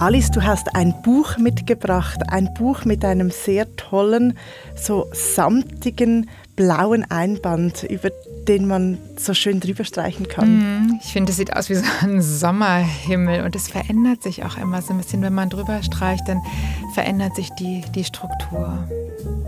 Alice, 0.00 0.30
du 0.30 0.42
hast 0.42 0.74
ein 0.74 1.02
Buch 1.02 1.36
mitgebracht, 1.36 2.20
ein 2.32 2.54
Buch 2.54 2.86
mit 2.86 3.04
einem 3.04 3.30
sehr 3.30 3.76
tollen, 3.76 4.38
so 4.74 5.06
samtigen 5.12 6.30
blauen 6.56 7.04
Einband, 7.10 7.82
über 7.82 8.08
den 8.48 8.66
man 8.66 8.96
so 9.18 9.34
schön 9.34 9.60
drüber 9.60 9.84
streichen 9.84 10.26
kann. 10.26 10.86
Mm, 10.86 11.00
ich 11.04 11.12
finde, 11.12 11.32
es 11.32 11.36
sieht 11.36 11.54
aus 11.54 11.68
wie 11.68 11.74
so 11.74 11.84
ein 12.00 12.22
Sommerhimmel 12.22 13.44
und 13.44 13.54
es 13.54 13.68
verändert 13.68 14.22
sich 14.22 14.42
auch 14.42 14.56
immer 14.56 14.80
so 14.80 14.94
ein 14.94 14.96
bisschen. 14.96 15.20
Wenn 15.20 15.34
man 15.34 15.50
drüber 15.50 15.82
streicht, 15.82 16.26
dann 16.26 16.40
verändert 16.94 17.36
sich 17.36 17.50
die, 17.58 17.82
die 17.94 18.04
Struktur. 18.04 18.88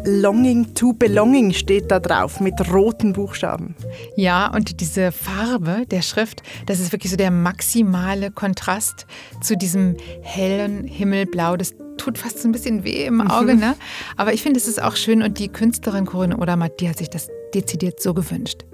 Longing 0.05 0.75
to 0.75 0.93
Belonging 0.93 1.53
steht 1.53 1.91
da 1.91 2.01
drauf 2.01 2.41
mit 2.41 2.55
roten 2.73 3.13
Buchstaben. 3.13 3.77
Ja, 4.17 4.53
und 4.53 4.81
diese 4.81 5.13
Farbe 5.13 5.87
der 5.91 6.03
Schrift, 6.03 6.43
das 6.67 6.81
ist 6.81 6.93
wirklich 6.93 7.11
so 7.11 7.17
der 7.17 7.31
maximale 7.31 8.31
Kontrast 8.31 9.07
zu 9.41 9.57
diesem 9.57 9.97
hellen 10.23 10.85
Himmelblau. 10.85 11.57
Das 11.57 11.75
tut 11.99 12.19
fast 12.19 12.41
so 12.41 12.49
ein 12.49 12.53
bisschen 12.53 12.85
weh 12.85 13.07
im 13.07 13.21
Auge, 13.21 13.55
mhm. 13.55 13.61
ne? 13.61 13.75
Aber 14.17 14.33
ich 14.33 14.43
finde, 14.43 14.59
es 14.59 14.67
ist 14.67 14.83
auch 14.83 14.97
schön 14.97 15.23
und 15.23 15.39
die 15.39 15.49
Künstlerin 15.49 16.05
Corinne 16.05 16.37
Odermatt, 16.37 16.81
die 16.81 16.89
hat 16.89 16.99
sich 16.99 17.11
das 17.11 17.29
dezidiert 17.55 18.01
so 18.01 18.13
gewünscht. 18.13 18.65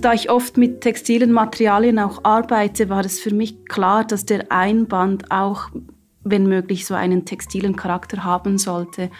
Da 0.00 0.12
ich 0.14 0.30
oft 0.30 0.56
mit 0.56 0.80
textilen 0.80 1.30
Materialien 1.30 2.00
auch 2.00 2.24
arbeite, 2.24 2.88
war 2.88 3.04
es 3.04 3.20
für 3.20 3.32
mich 3.32 3.66
klar, 3.66 4.04
dass 4.04 4.24
der 4.24 4.50
Einband 4.50 5.30
auch, 5.30 5.68
wenn 6.24 6.48
möglich, 6.48 6.86
so 6.86 6.94
einen 6.94 7.24
textilen 7.24 7.76
Charakter 7.76 8.24
haben 8.24 8.58
sollte. 8.58 9.10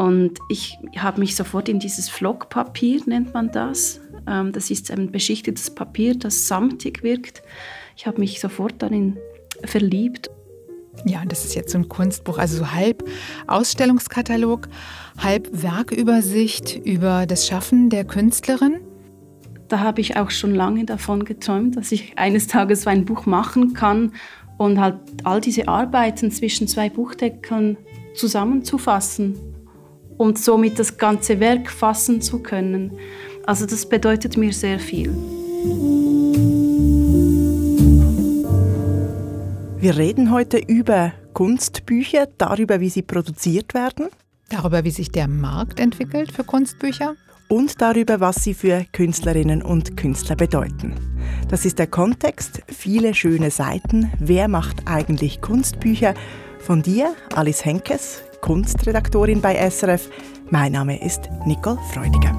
Und 0.00 0.38
ich 0.48 0.78
habe 0.96 1.20
mich 1.20 1.36
sofort 1.36 1.68
in 1.68 1.78
dieses 1.78 2.08
Flockpapier, 2.08 3.02
nennt 3.04 3.34
man 3.34 3.52
das. 3.52 4.00
Ähm, 4.26 4.50
das 4.50 4.70
ist 4.70 4.90
ein 4.90 5.12
beschichtetes 5.12 5.74
Papier, 5.74 6.14
das 6.14 6.48
samtig 6.48 7.02
wirkt. 7.02 7.42
Ich 7.98 8.06
habe 8.06 8.18
mich 8.18 8.40
sofort 8.40 8.76
darin 8.78 9.18
verliebt. 9.64 10.30
Ja, 11.04 11.22
das 11.26 11.44
ist 11.44 11.54
jetzt 11.54 11.72
so 11.72 11.76
ein 11.76 11.90
Kunstbuch, 11.90 12.38
also 12.38 12.56
so 12.56 12.72
halb 12.72 13.06
Ausstellungskatalog, 13.46 14.68
halb 15.18 15.50
Werkübersicht 15.52 16.76
über 16.82 17.26
das 17.26 17.46
Schaffen 17.46 17.90
der 17.90 18.06
Künstlerin. 18.06 18.80
Da 19.68 19.80
habe 19.80 20.00
ich 20.00 20.16
auch 20.16 20.30
schon 20.30 20.54
lange 20.54 20.86
davon 20.86 21.26
geträumt, 21.26 21.76
dass 21.76 21.92
ich 21.92 22.16
eines 22.16 22.46
Tages 22.46 22.82
so 22.82 22.90
ein 22.90 23.04
Buch 23.04 23.26
machen 23.26 23.74
kann 23.74 24.14
und 24.56 24.80
halt 24.80 24.96
all 25.24 25.42
diese 25.42 25.68
Arbeiten 25.68 26.30
zwischen 26.30 26.68
zwei 26.68 26.88
Buchdeckeln 26.88 27.76
zusammenzufassen 28.14 29.59
und 30.20 30.38
somit 30.38 30.78
das 30.78 30.98
ganze 30.98 31.40
Werk 31.40 31.70
fassen 31.70 32.20
zu 32.20 32.40
können. 32.40 32.92
Also 33.46 33.64
das 33.64 33.88
bedeutet 33.88 34.36
mir 34.36 34.52
sehr 34.52 34.78
viel. 34.78 35.10
Wir 39.78 39.96
reden 39.96 40.30
heute 40.30 40.58
über 40.58 41.12
Kunstbücher, 41.32 42.28
darüber, 42.36 42.80
wie 42.80 42.90
sie 42.90 43.00
produziert 43.00 43.72
werden. 43.72 44.08
Darüber, 44.50 44.84
wie 44.84 44.90
sich 44.90 45.10
der 45.10 45.26
Markt 45.26 45.80
entwickelt 45.80 46.32
für 46.32 46.44
Kunstbücher. 46.44 47.14
Und 47.48 47.80
darüber, 47.80 48.20
was 48.20 48.44
sie 48.44 48.52
für 48.52 48.84
Künstlerinnen 48.92 49.62
und 49.62 49.96
Künstler 49.96 50.36
bedeuten. 50.36 50.96
Das 51.48 51.64
ist 51.64 51.78
der 51.78 51.86
Kontext, 51.86 52.60
viele 52.68 53.14
schöne 53.14 53.50
Seiten. 53.50 54.12
Wer 54.18 54.48
macht 54.48 54.86
eigentlich 54.86 55.40
Kunstbücher? 55.40 56.12
Von 56.58 56.82
dir, 56.82 57.14
Alice 57.34 57.64
Henkes, 57.64 58.22
Kunstredaktorin 58.40 59.40
bei 59.40 59.54
SRF. 59.70 60.08
Mein 60.50 60.72
Name 60.72 61.02
ist 61.02 61.28
Nicole 61.46 61.78
Freudiger. 61.92 62.34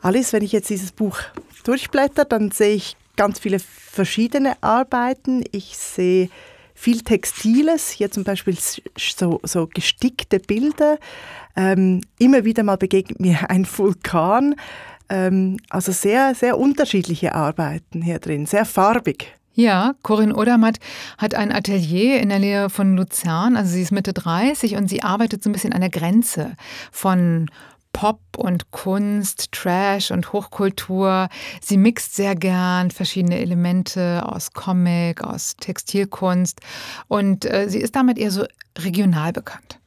Alice, 0.00 0.32
wenn 0.32 0.42
ich 0.42 0.52
jetzt 0.52 0.68
dieses 0.68 0.92
Buch 0.92 1.18
durchblätter, 1.64 2.24
dann 2.24 2.50
sehe 2.50 2.74
ich 2.74 2.96
ganz 3.16 3.38
viele 3.38 3.60
verschiedene 3.60 4.60
Arbeiten. 4.62 5.44
Ich 5.52 5.76
sehe 5.76 6.28
viel 6.74 7.02
Textiles, 7.02 7.90
hier 7.90 8.10
zum 8.10 8.24
Beispiel 8.24 8.56
so, 8.98 9.40
so 9.44 9.68
gestickte 9.72 10.40
Bilder. 10.40 10.98
Ähm, 11.54 12.00
immer 12.18 12.44
wieder 12.44 12.64
mal 12.64 12.76
begegnet 12.76 13.20
mir 13.20 13.38
ein 13.48 13.66
Vulkan. 13.66 14.56
Ähm, 15.08 15.58
also 15.70 15.92
sehr, 15.92 16.34
sehr 16.34 16.58
unterschiedliche 16.58 17.34
Arbeiten 17.34 18.02
hier 18.02 18.18
drin, 18.18 18.46
sehr 18.46 18.64
farbig. 18.64 19.32
Ja, 19.54 19.94
Corinne 20.02 20.34
Odermatt 20.34 20.78
hat 21.18 21.34
ein 21.34 21.52
Atelier 21.52 22.20
in 22.20 22.30
der 22.30 22.38
Nähe 22.38 22.70
von 22.70 22.96
Luzern. 22.96 23.56
Also 23.56 23.72
sie 23.72 23.82
ist 23.82 23.92
Mitte 23.92 24.12
30 24.12 24.76
und 24.76 24.88
sie 24.88 25.02
arbeitet 25.02 25.42
so 25.42 25.50
ein 25.50 25.52
bisschen 25.52 25.74
an 25.74 25.82
der 25.82 25.90
Grenze 25.90 26.56
von 26.90 27.50
Pop 27.92 28.20
und 28.38 28.70
Kunst, 28.70 29.52
Trash 29.52 30.10
und 30.10 30.32
Hochkultur. 30.32 31.28
Sie 31.60 31.76
mixt 31.76 32.16
sehr 32.16 32.34
gern 32.34 32.90
verschiedene 32.90 33.38
Elemente 33.38 34.22
aus 34.24 34.52
Comic, 34.52 35.22
aus 35.22 35.56
Textilkunst 35.56 36.60
und 37.08 37.44
äh, 37.44 37.68
sie 37.68 37.80
ist 37.80 37.94
damit 37.94 38.18
eher 38.18 38.30
so 38.30 38.46
regional 38.78 39.32
bekannt. 39.32 39.78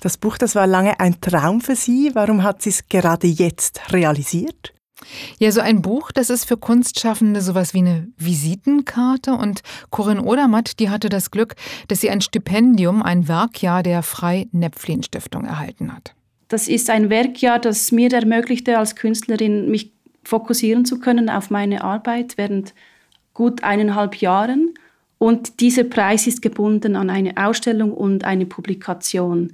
Das 0.00 0.16
Buch, 0.16 0.38
das 0.38 0.54
war 0.54 0.66
lange 0.66 0.98
ein 0.98 1.20
Traum 1.20 1.60
für 1.60 1.76
Sie. 1.76 2.10
Warum 2.14 2.42
hat 2.42 2.62
sie 2.62 2.70
es 2.70 2.88
gerade 2.88 3.26
jetzt 3.26 3.92
realisiert? 3.92 4.72
Ja, 5.38 5.50
so 5.52 5.60
ein 5.60 5.82
Buch, 5.82 6.12
das 6.12 6.30
ist 6.30 6.44
für 6.44 6.56
Kunstschaffende 6.56 7.40
sowas 7.40 7.74
wie 7.74 7.78
eine 7.78 8.08
Visitenkarte. 8.16 9.32
Und 9.32 9.62
Corinne 9.90 10.22
Odermatt, 10.22 10.78
die 10.78 10.90
hatte 10.90 11.08
das 11.08 11.30
Glück, 11.30 11.54
dass 11.88 12.00
sie 12.00 12.10
ein 12.10 12.20
Stipendium, 12.20 13.02
ein 13.02 13.28
Werkjahr 13.28 13.82
der 13.82 14.02
Frei-Nepflin-Stiftung 14.02 15.44
erhalten 15.44 15.94
hat. 15.94 16.14
Das 16.48 16.68
ist 16.68 16.90
ein 16.90 17.10
Werkjahr, 17.10 17.58
das 17.58 17.92
mir 17.92 18.12
ermöglichte, 18.12 18.78
als 18.78 18.96
Künstlerin 18.96 19.70
mich 19.70 19.92
fokussieren 20.24 20.84
zu 20.84 20.98
können 20.98 21.30
auf 21.30 21.50
meine 21.50 21.82
Arbeit 21.82 22.36
während 22.36 22.74
gut 23.34 23.62
eineinhalb 23.62 24.16
Jahren. 24.16 24.74
Und 25.18 25.60
dieser 25.60 25.84
Preis 25.84 26.26
ist 26.26 26.42
gebunden 26.42 26.96
an 26.96 27.10
eine 27.10 27.36
Ausstellung 27.36 27.92
und 27.92 28.24
eine 28.24 28.46
Publikation. 28.46 29.52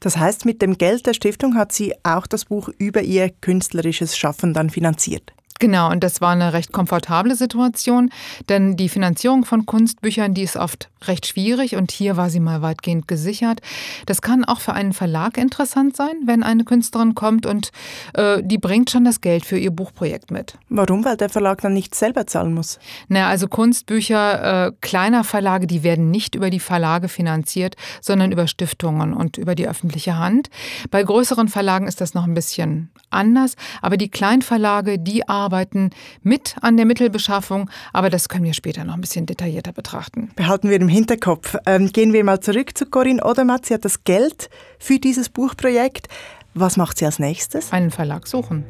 Das 0.00 0.16
heißt, 0.16 0.44
mit 0.44 0.62
dem 0.62 0.78
Geld 0.78 1.06
der 1.06 1.14
Stiftung 1.14 1.56
hat 1.56 1.72
sie 1.72 1.94
auch 2.04 2.26
das 2.26 2.44
Buch 2.44 2.68
über 2.78 3.02
ihr 3.02 3.30
künstlerisches 3.30 4.16
Schaffen 4.16 4.54
dann 4.54 4.70
finanziert. 4.70 5.32
Genau, 5.58 5.90
und 5.90 6.04
das 6.04 6.20
war 6.20 6.30
eine 6.30 6.52
recht 6.52 6.72
komfortable 6.72 7.34
Situation, 7.34 8.10
denn 8.48 8.76
die 8.76 8.88
Finanzierung 8.88 9.44
von 9.44 9.66
Kunstbüchern, 9.66 10.32
die 10.34 10.42
ist 10.42 10.56
oft 10.56 10.88
recht 11.06 11.26
schwierig 11.26 11.76
und 11.76 11.90
hier 11.90 12.16
war 12.16 12.30
sie 12.30 12.40
mal 12.40 12.62
weitgehend 12.62 13.08
gesichert. 13.08 13.60
Das 14.06 14.22
kann 14.22 14.44
auch 14.44 14.60
für 14.60 14.72
einen 14.72 14.92
Verlag 14.92 15.36
interessant 15.36 15.96
sein, 15.96 16.14
wenn 16.26 16.42
eine 16.42 16.64
Künstlerin 16.64 17.14
kommt 17.14 17.46
und 17.46 17.70
äh, 18.14 18.42
die 18.42 18.58
bringt 18.58 18.90
schon 18.90 19.04
das 19.04 19.20
Geld 19.20 19.44
für 19.44 19.58
ihr 19.58 19.70
Buchprojekt 19.70 20.30
mit. 20.30 20.58
Warum? 20.68 21.04
Weil 21.04 21.16
der 21.16 21.28
Verlag 21.28 21.60
dann 21.60 21.72
nicht 21.72 21.94
selber 21.94 22.26
zahlen 22.26 22.54
muss. 22.54 22.78
Na, 23.08 23.28
also 23.28 23.48
Kunstbücher 23.48 24.66
äh, 24.66 24.72
kleiner 24.80 25.24
Verlage, 25.24 25.66
die 25.66 25.82
werden 25.82 26.10
nicht 26.10 26.34
über 26.34 26.50
die 26.50 26.60
Verlage 26.60 27.08
finanziert, 27.08 27.76
sondern 28.00 28.32
über 28.32 28.46
Stiftungen 28.46 29.12
und 29.12 29.38
über 29.38 29.54
die 29.54 29.68
öffentliche 29.68 30.18
Hand. 30.18 30.50
Bei 30.90 31.02
größeren 31.02 31.48
Verlagen 31.48 31.86
ist 31.86 32.00
das 32.00 32.14
noch 32.14 32.24
ein 32.24 32.34
bisschen 32.34 32.90
anders, 33.10 33.54
aber 33.82 33.96
die 33.96 34.08
Kleinverlage, 34.08 34.98
die 34.98 35.28
arbeiten 35.28 35.47
arbeiten 35.48 35.90
mit 36.22 36.56
an 36.60 36.76
der 36.76 36.84
Mittelbeschaffung, 36.84 37.70
aber 37.94 38.10
das 38.10 38.28
können 38.28 38.44
wir 38.44 38.52
später 38.52 38.84
noch 38.84 38.94
ein 38.94 39.00
bisschen 39.00 39.24
detaillierter 39.24 39.72
betrachten. 39.72 40.30
Behalten 40.36 40.68
wir 40.68 40.76
im 40.76 40.88
Hinterkopf. 40.88 41.56
Ähm, 41.64 41.90
gehen 41.90 42.12
wir 42.12 42.22
mal 42.22 42.40
zurück 42.40 42.76
zu 42.76 42.84
Corinne 42.84 43.24
Odermatt. 43.24 43.64
Sie 43.64 43.72
hat 43.72 43.84
das 43.84 44.04
Geld 44.04 44.50
für 44.78 44.98
dieses 44.98 45.30
Buchprojekt. 45.30 46.08
Was 46.52 46.76
macht 46.76 46.98
sie 46.98 47.06
als 47.06 47.18
nächstes? 47.18 47.72
Einen 47.72 47.90
Verlag 47.90 48.26
suchen. 48.26 48.64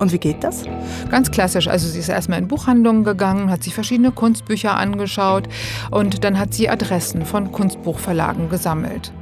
Und 0.00 0.12
wie 0.12 0.18
geht 0.18 0.42
das? 0.42 0.64
Ganz 1.10 1.30
klassisch. 1.30 1.68
Also 1.68 1.88
sie 1.88 2.00
ist 2.00 2.08
erstmal 2.08 2.40
in 2.40 2.48
Buchhandlungen 2.48 3.04
gegangen, 3.04 3.50
hat 3.50 3.62
sich 3.62 3.72
verschiedene 3.72 4.10
Kunstbücher 4.10 4.76
angeschaut 4.76 5.48
und 5.90 6.24
dann 6.24 6.38
hat 6.38 6.54
sie 6.54 6.68
Adressen 6.68 7.24
von 7.24 7.52
Kunstbuchverlagen 7.52 8.48
gesammelt. 8.48 9.12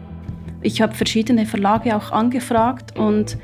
Ich 0.63 0.81
habe 0.81 0.95
verschiedene 0.95 1.45
Verlage 1.45 1.95
auch 1.95 2.11
angefragt 2.11 2.99
und 2.99 3.37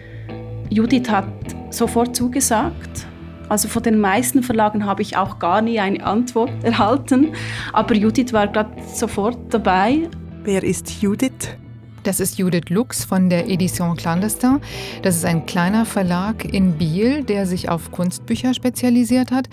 Judith 0.70 1.11
hat 1.11 1.29
sofort 1.70 2.17
zugesagt 2.17 3.06
also 3.50 3.69
von 3.69 3.82
den 3.82 3.99
meisten 3.99 4.44
Verlagen 4.44 4.87
habe 4.87 5.02
ich 5.02 5.17
auch 5.17 5.41
gar 5.41 5.61
nie 5.61 5.81
eine 5.81 6.05
Antwort 6.06 6.52
erhalten. 6.62 7.35
Aber 7.73 7.94
Judith 7.94 8.32
war 8.32 8.47
gerade 8.47 8.70
sofort 8.94 9.38
dabei. 9.52 10.08
Wer 10.44 10.62
ist 10.62 11.02
Judith? 11.02 11.58
Das 12.02 12.19
ist 12.19 12.38
Judith 12.38 12.70
Lux 12.70 13.05
von 13.05 13.29
der 13.29 13.50
Edition 13.50 13.94
Clandestin. 13.94 14.61
Das 15.02 15.17
ist 15.17 15.26
ein 15.26 15.44
kleiner 15.44 15.85
Verlag 15.85 16.47
in 16.47 16.79
Biel, 16.79 17.23
der 17.23 17.47
sich 17.47 17.69
auf 17.69 17.91
Kunstbücher 17.91 18.55
spezialisiert 18.55 19.31
hat. 19.31 19.50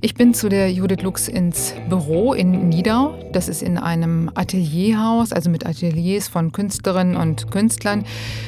Ich 0.00 0.14
bin 0.14 0.32
zu 0.32 0.48
der 0.48 0.72
Judith 0.72 1.02
Lux 1.02 1.28
ins 1.28 1.74
Büro 1.90 2.32
in 2.32 2.70
Niedau. 2.70 3.14
Das 3.32 3.46
ist 3.46 3.62
in 3.62 3.76
einem 3.76 4.30
Atelierhaus, 4.34 5.32
also 5.32 5.50
mit 5.50 5.66
Ateliers 5.66 6.28
von 6.28 6.50
Künstlerinnen 6.50 7.14
und 7.14 7.50
Künstlern. 7.50 8.04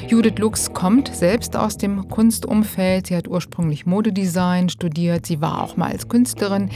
Judith 0.09 0.39
Lux 0.39 0.73
kommt 0.73 1.15
selbst 1.15 1.55
aus 1.55 1.77
dem 1.77 2.09
Kunstumfeld. 2.09 3.09
Sie 3.09 3.17
hat 3.17 3.29
ursprünglich 3.29 3.85
Modedesign 3.85 4.71
studiert. 4.71 5.27
Sie 5.27 5.43
war 5.43 5.63
auch 5.63 5.77
mal 5.77 5.93
als 5.93 6.09
Künstlerin 6.09 6.71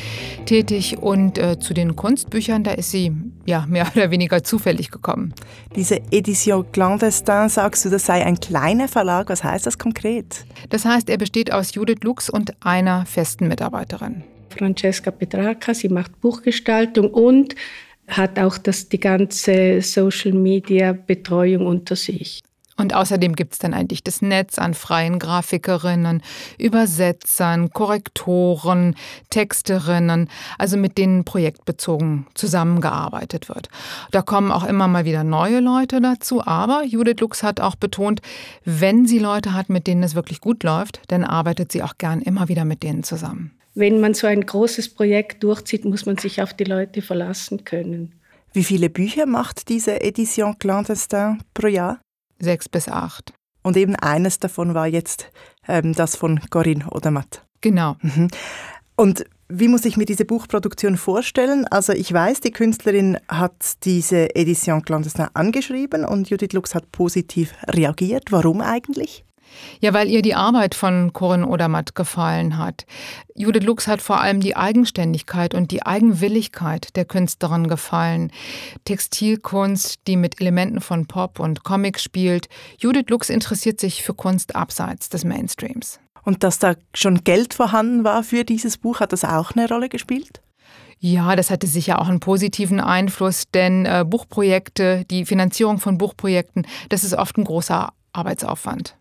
tätig 0.44 0.98
und 0.98 1.38
äh, 1.38 1.58
zu 1.58 1.72
den 1.72 1.96
Kunstbüchern, 1.96 2.62
da 2.62 2.72
ist 2.72 2.90
sie 2.90 3.12
ja 3.48 3.66
mehr 3.66 3.86
oder 3.94 4.10
weniger 4.10 4.44
zufällig 4.44 4.90
gekommen. 4.90 5.34
Diese 5.74 6.00
Edition 6.12 6.70
Clandestin 6.70 7.48
sagst 7.48 7.84
du, 7.84 7.90
das 7.90 8.06
sei 8.06 8.24
ein 8.24 8.38
kleiner 8.38 8.86
Verlag. 8.86 9.28
Was 9.28 9.42
heißt 9.42 9.66
das 9.66 9.78
konkret? 9.78 10.44
Das 10.68 10.84
heißt, 10.84 11.10
er 11.10 11.18
besteht 11.18 11.52
aus 11.52 11.74
Judith 11.74 12.02
Lux 12.02 12.30
und 12.30 12.54
einer 12.64 13.06
festen 13.06 13.48
Mitarbeiterin. 13.48 14.22
Francesca 14.50 15.10
Petrarca. 15.10 15.74
Sie 15.74 15.88
macht 15.88 16.20
Buchgestaltung 16.20 17.10
und 17.10 17.54
hat 18.06 18.38
auch 18.38 18.58
das, 18.58 18.88
die 18.88 19.00
ganze 19.00 19.82
Social-Media-Betreuung 19.82 21.66
unter 21.66 21.96
sich. 21.96 22.40
Und 22.78 22.94
außerdem 22.94 23.34
gibt 23.34 23.54
es 23.54 23.58
dann 23.58 23.74
eigentlich 23.74 24.04
das 24.04 24.22
Netz 24.22 24.56
an 24.58 24.72
freien 24.72 25.18
Grafikerinnen, 25.18 26.22
Übersetzern, 26.58 27.70
Korrektoren, 27.70 28.94
Texterinnen, 29.30 30.30
also 30.58 30.76
mit 30.76 30.96
denen 30.96 31.24
projektbezogen 31.24 32.26
zusammengearbeitet 32.34 33.48
wird. 33.48 33.68
Da 34.12 34.22
kommen 34.22 34.52
auch 34.52 34.64
immer 34.64 34.86
mal 34.86 35.04
wieder 35.04 35.24
neue 35.24 35.58
Leute 35.58 36.00
dazu, 36.00 36.46
aber 36.46 36.84
Judith 36.84 37.18
Lux 37.18 37.42
hat 37.42 37.60
auch 37.60 37.74
betont, 37.74 38.22
wenn 38.64 39.06
sie 39.06 39.18
Leute 39.18 39.54
hat, 39.54 39.68
mit 39.70 39.88
denen 39.88 40.04
es 40.04 40.14
wirklich 40.14 40.40
gut 40.40 40.62
läuft, 40.62 41.00
dann 41.08 41.24
arbeitet 41.24 41.72
sie 41.72 41.82
auch 41.82 41.98
gern 41.98 42.22
immer 42.22 42.48
wieder 42.48 42.64
mit 42.64 42.84
denen 42.84 43.02
zusammen. 43.02 43.50
Wenn 43.74 44.00
man 44.00 44.14
so 44.14 44.28
ein 44.28 44.46
großes 44.46 44.94
Projekt 44.94 45.42
durchzieht, 45.42 45.84
muss 45.84 46.06
man 46.06 46.16
sich 46.16 46.42
auf 46.42 46.54
die 46.54 46.64
Leute 46.64 47.02
verlassen 47.02 47.64
können. 47.64 48.14
Wie 48.52 48.64
viele 48.64 48.88
Bücher 48.88 49.26
macht 49.26 49.68
diese 49.68 50.00
Edition 50.00 50.58
Clandestin 50.58 51.38
pro 51.54 51.66
Jahr? 51.66 52.00
Sechs 52.38 52.68
bis 52.68 52.88
acht. 52.88 53.32
Und 53.62 53.76
eben 53.76 53.96
eines 53.96 54.38
davon 54.38 54.74
war 54.74 54.86
jetzt 54.86 55.30
ähm, 55.66 55.92
das 55.92 56.16
von 56.16 56.40
Corinne 56.50 56.86
Odermatt. 56.90 57.44
Genau. 57.60 57.96
Mhm. 58.02 58.28
Und 58.96 59.24
wie 59.48 59.68
muss 59.68 59.84
ich 59.84 59.96
mir 59.96 60.04
diese 60.04 60.24
Buchproduktion 60.24 60.96
vorstellen? 60.96 61.66
Also 61.66 61.92
ich 61.92 62.12
weiß, 62.12 62.40
die 62.40 62.50
Künstlerin 62.50 63.18
hat 63.28 63.84
diese 63.84 64.34
Edition 64.34 64.82
Clandestin 64.82 65.28
angeschrieben 65.34 66.04
und 66.04 66.28
Judith 66.28 66.52
Lux 66.52 66.74
hat 66.74 66.92
positiv 66.92 67.54
reagiert. 67.66 68.30
Warum 68.30 68.60
eigentlich? 68.60 69.24
Ja, 69.80 69.94
weil 69.94 70.08
ihr 70.08 70.22
die 70.22 70.34
Arbeit 70.34 70.74
von 70.74 71.12
Corinne 71.12 71.46
Odermatt 71.46 71.94
gefallen 71.94 72.58
hat. 72.58 72.86
Judith 73.34 73.62
Lux 73.62 73.86
hat 73.86 74.02
vor 74.02 74.20
allem 74.20 74.40
die 74.40 74.56
Eigenständigkeit 74.56 75.54
und 75.54 75.70
die 75.70 75.84
Eigenwilligkeit 75.84 76.96
der 76.96 77.04
Künstlerin 77.04 77.68
gefallen. 77.68 78.32
Textilkunst, 78.84 80.00
die 80.06 80.16
mit 80.16 80.40
Elementen 80.40 80.80
von 80.80 81.06
Pop 81.06 81.38
und 81.38 81.64
Comic 81.64 82.00
spielt. 82.00 82.48
Judith 82.78 83.06
Lux 83.08 83.30
interessiert 83.30 83.80
sich 83.80 84.02
für 84.02 84.14
Kunst 84.14 84.56
abseits 84.56 85.08
des 85.08 85.24
Mainstreams. 85.24 86.00
Und 86.24 86.42
dass 86.42 86.58
da 86.58 86.74
schon 86.94 87.24
Geld 87.24 87.54
vorhanden 87.54 88.04
war 88.04 88.22
für 88.22 88.44
dieses 88.44 88.76
Buch, 88.76 89.00
hat 89.00 89.12
das 89.12 89.24
auch 89.24 89.52
eine 89.52 89.68
Rolle 89.68 89.88
gespielt? 89.88 90.42
Ja, 91.00 91.36
das 91.36 91.50
hatte 91.50 91.66
sicher 91.68 92.00
auch 92.00 92.08
einen 92.08 92.20
positiven 92.20 92.80
Einfluss, 92.80 93.44
denn 93.54 93.86
äh, 93.86 94.04
Buchprojekte, 94.06 95.04
die 95.10 95.24
Finanzierung 95.24 95.78
von 95.78 95.96
Buchprojekten, 95.96 96.66
das 96.88 97.04
ist 97.04 97.14
oft 97.14 97.38
ein 97.38 97.44
großer 97.44 97.92
Arbeitsaufwand. 98.12 98.96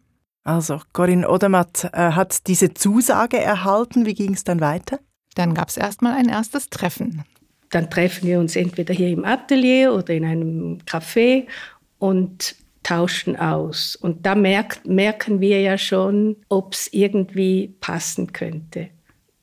Also 0.47 0.79
Corinne 0.93 1.27
Odermatt 1.27 1.89
äh, 1.91 2.11
hat 2.11 2.47
diese 2.47 2.73
Zusage 2.73 3.37
erhalten. 3.37 4.05
Wie 4.05 4.13
ging 4.13 4.33
es 4.33 4.45
dann 4.45 4.61
weiter? 4.61 4.99
Dann 5.35 5.53
gab 5.53 5.67
es 5.67 5.75
erstmal 5.75 6.13
ein 6.13 6.29
erstes 6.29 6.69
Treffen. 6.69 7.25
Dann 7.69 7.89
treffen 7.89 8.25
wir 8.29 8.39
uns 8.39 8.55
entweder 8.55 8.93
hier 8.93 9.09
im 9.09 9.25
Atelier 9.25 9.93
oder 9.93 10.13
in 10.13 10.23
einem 10.23 10.77
Café 10.85 11.47
und 11.99 12.55
tauschen 12.81 13.35
aus. 13.35 13.97
Und 13.97 14.25
da 14.25 14.35
merkt, 14.35 14.85
merken 14.85 15.41
wir 15.41 15.59
ja 15.59 15.77
schon, 15.77 16.37
ob 16.47 16.75
es 16.75 16.93
irgendwie 16.93 17.75
passen 17.81 18.31
könnte. 18.31 18.87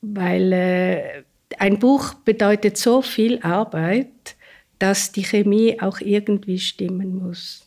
Weil 0.00 0.52
äh, 0.54 1.22
ein 1.58 1.80
Buch 1.80 2.14
bedeutet 2.14 2.78
so 2.78 3.02
viel 3.02 3.40
Arbeit, 3.42 4.36
dass 4.78 5.12
die 5.12 5.24
Chemie 5.24 5.78
auch 5.82 6.00
irgendwie 6.00 6.58
stimmen 6.58 7.18
muss 7.18 7.63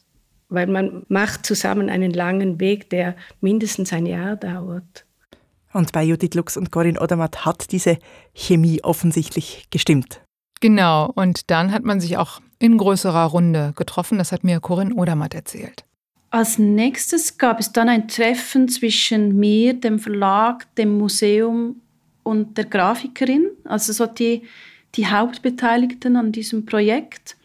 weil 0.49 0.67
man 0.67 1.05
macht 1.09 1.45
zusammen 1.45 1.89
einen 1.89 2.11
langen 2.11 2.59
Weg, 2.59 2.89
der 2.89 3.15
mindestens 3.41 3.93
ein 3.93 4.05
Jahr 4.05 4.35
dauert. 4.35 5.05
Und 5.73 5.91
bei 5.91 6.03
Judith 6.03 6.33
Lux 6.33 6.57
und 6.57 6.71
Corinne 6.71 6.99
Odermatt 6.99 7.45
hat 7.45 7.71
diese 7.71 7.97
Chemie 8.33 8.81
offensichtlich 8.83 9.67
gestimmt. 9.69 10.21
Genau, 10.59 11.11
und 11.13 11.51
dann 11.51 11.71
hat 11.71 11.83
man 11.83 11.99
sich 11.99 12.17
auch 12.17 12.41
in 12.59 12.77
größerer 12.77 13.25
Runde 13.25 13.73
getroffen. 13.75 14.17
Das 14.17 14.31
hat 14.31 14.43
mir 14.43 14.59
Corinne 14.59 14.95
Odermatt 14.95 15.35
erzählt. 15.35 15.83
Als 16.29 16.57
nächstes 16.57 17.37
gab 17.37 17.59
es 17.59 17.71
dann 17.71 17.89
ein 17.89 18.07
Treffen 18.07 18.67
zwischen 18.67 19.37
mir, 19.37 19.73
dem 19.73 19.99
Verlag, 19.99 20.73
dem 20.75 20.97
Museum 20.97 21.81
und 22.23 22.57
der 22.57 22.65
Grafikerin, 22.65 23.49
also 23.63 23.93
so 23.93 24.05
die, 24.05 24.43
die 24.95 25.07
Hauptbeteiligten 25.07 26.17
an 26.17 26.31
diesem 26.31 26.65
Projekt. 26.65 27.37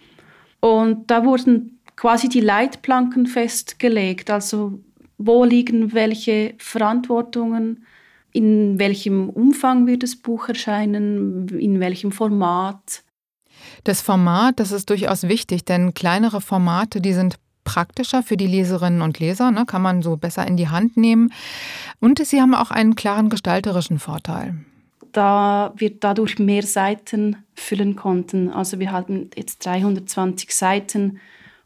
Und 0.60 1.10
da 1.10 1.24
wurden 1.24 1.78
quasi 1.96 2.28
die 2.28 2.40
Leitplanken 2.40 3.26
festgelegt, 3.26 4.30
also 4.30 4.80
wo 5.18 5.44
liegen 5.44 5.92
welche 5.92 6.54
Verantwortungen, 6.58 7.84
in 8.32 8.78
welchem 8.78 9.28
Umfang 9.28 9.86
wird 9.86 10.02
das 10.02 10.16
Buch 10.16 10.48
erscheinen, 10.48 11.48
in 11.48 11.80
welchem 11.80 12.12
Format. 12.12 13.04
Das 13.84 14.00
Format, 14.00 14.58
das 14.58 14.72
ist 14.72 14.90
durchaus 14.90 15.24
wichtig, 15.24 15.64
denn 15.64 15.94
kleinere 15.94 16.40
Formate, 16.40 17.00
die 17.00 17.12
sind 17.12 17.36
praktischer 17.64 18.22
für 18.22 18.36
die 18.36 18.46
Leserinnen 18.46 19.02
und 19.02 19.18
Leser, 19.20 19.50
ne, 19.50 19.64
kann 19.66 19.82
man 19.82 20.02
so 20.02 20.16
besser 20.16 20.46
in 20.46 20.56
die 20.56 20.68
Hand 20.68 20.96
nehmen. 20.96 21.32
Und 22.00 22.24
sie 22.24 22.40
haben 22.40 22.54
auch 22.54 22.70
einen 22.70 22.96
klaren 22.96 23.28
gestalterischen 23.28 23.98
Vorteil. 23.98 24.56
Da 25.12 25.72
wir 25.76 25.90
dadurch 25.90 26.38
mehr 26.38 26.62
Seiten 26.62 27.36
füllen 27.54 27.96
konnten. 27.96 28.50
Also 28.50 28.78
wir 28.78 28.92
hatten 28.92 29.30
jetzt 29.36 29.64
320 29.64 30.54
Seiten 30.54 31.20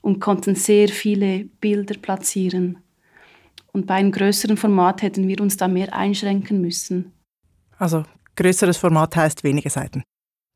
und 0.06 0.20
konnten 0.20 0.54
sehr 0.54 0.88
viele 0.88 1.46
Bilder 1.60 1.96
platzieren. 2.00 2.78
Und 3.72 3.88
bei 3.88 3.94
einem 3.94 4.12
größeren 4.12 4.56
Format 4.56 5.02
hätten 5.02 5.26
wir 5.26 5.40
uns 5.40 5.56
da 5.56 5.66
mehr 5.66 5.92
einschränken 5.92 6.60
müssen. 6.60 7.10
Also 7.76 8.04
größeres 8.36 8.76
Format 8.76 9.16
heißt 9.16 9.42
wenige 9.42 9.68
Seiten. 9.68 10.04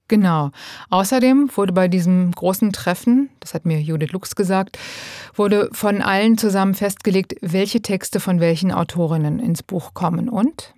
Genau. 0.06 0.52
Außerdem 0.88 1.50
wurde 1.56 1.72
bei 1.72 1.88
diesem 1.88 2.30
großen 2.30 2.70
Treffen, 2.72 3.28
das 3.40 3.52
hat 3.52 3.66
mir 3.66 3.80
Judith 3.80 4.12
Lux 4.12 4.36
gesagt, 4.36 4.78
wurde 5.34 5.68
von 5.72 6.00
allen 6.00 6.38
zusammen 6.38 6.74
festgelegt, 6.74 7.34
welche 7.40 7.82
Texte 7.82 8.20
von 8.20 8.38
welchen 8.38 8.70
Autorinnen 8.70 9.40
ins 9.40 9.64
Buch 9.64 9.94
kommen. 9.94 10.28
Und? 10.28 10.74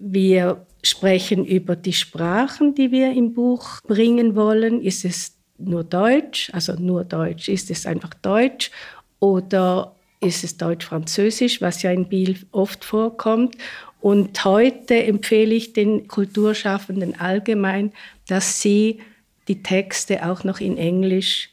Wir 0.00 0.66
sprechen 0.82 1.44
über 1.44 1.76
die 1.76 1.92
Sprachen, 1.92 2.74
die 2.74 2.90
wir 2.90 3.12
im 3.12 3.32
Buch 3.32 3.80
bringen 3.82 4.34
wollen. 4.34 4.80
Ist 4.80 5.04
es 5.04 5.38
nur 5.64 5.84
Deutsch, 5.84 6.50
also 6.52 6.74
nur 6.74 7.04
Deutsch, 7.04 7.48
ist 7.48 7.70
es 7.70 7.86
einfach 7.86 8.14
Deutsch 8.14 8.70
oder 9.20 9.94
ist 10.20 10.44
es 10.44 10.56
Deutsch-Französisch, 10.56 11.60
was 11.60 11.82
ja 11.82 11.90
in 11.90 12.08
Biel 12.08 12.38
oft 12.52 12.84
vorkommt. 12.84 13.56
Und 14.00 14.44
heute 14.44 15.02
empfehle 15.02 15.54
ich 15.54 15.72
den 15.72 16.08
Kulturschaffenden 16.08 17.18
allgemein, 17.20 17.92
dass 18.26 18.60
sie 18.60 19.00
die 19.48 19.62
Texte 19.62 20.28
auch 20.28 20.44
noch 20.44 20.60
in 20.60 20.76
Englisch 20.76 21.50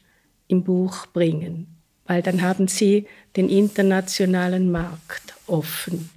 im 0.48 0.64
Buch 0.64 1.06
bringen, 1.06 1.66
weil 2.06 2.22
dann 2.22 2.42
haben 2.42 2.68
sie 2.68 3.06
den 3.36 3.48
internationalen 3.48 4.70
Markt 4.70 5.34
offen. 5.46 6.10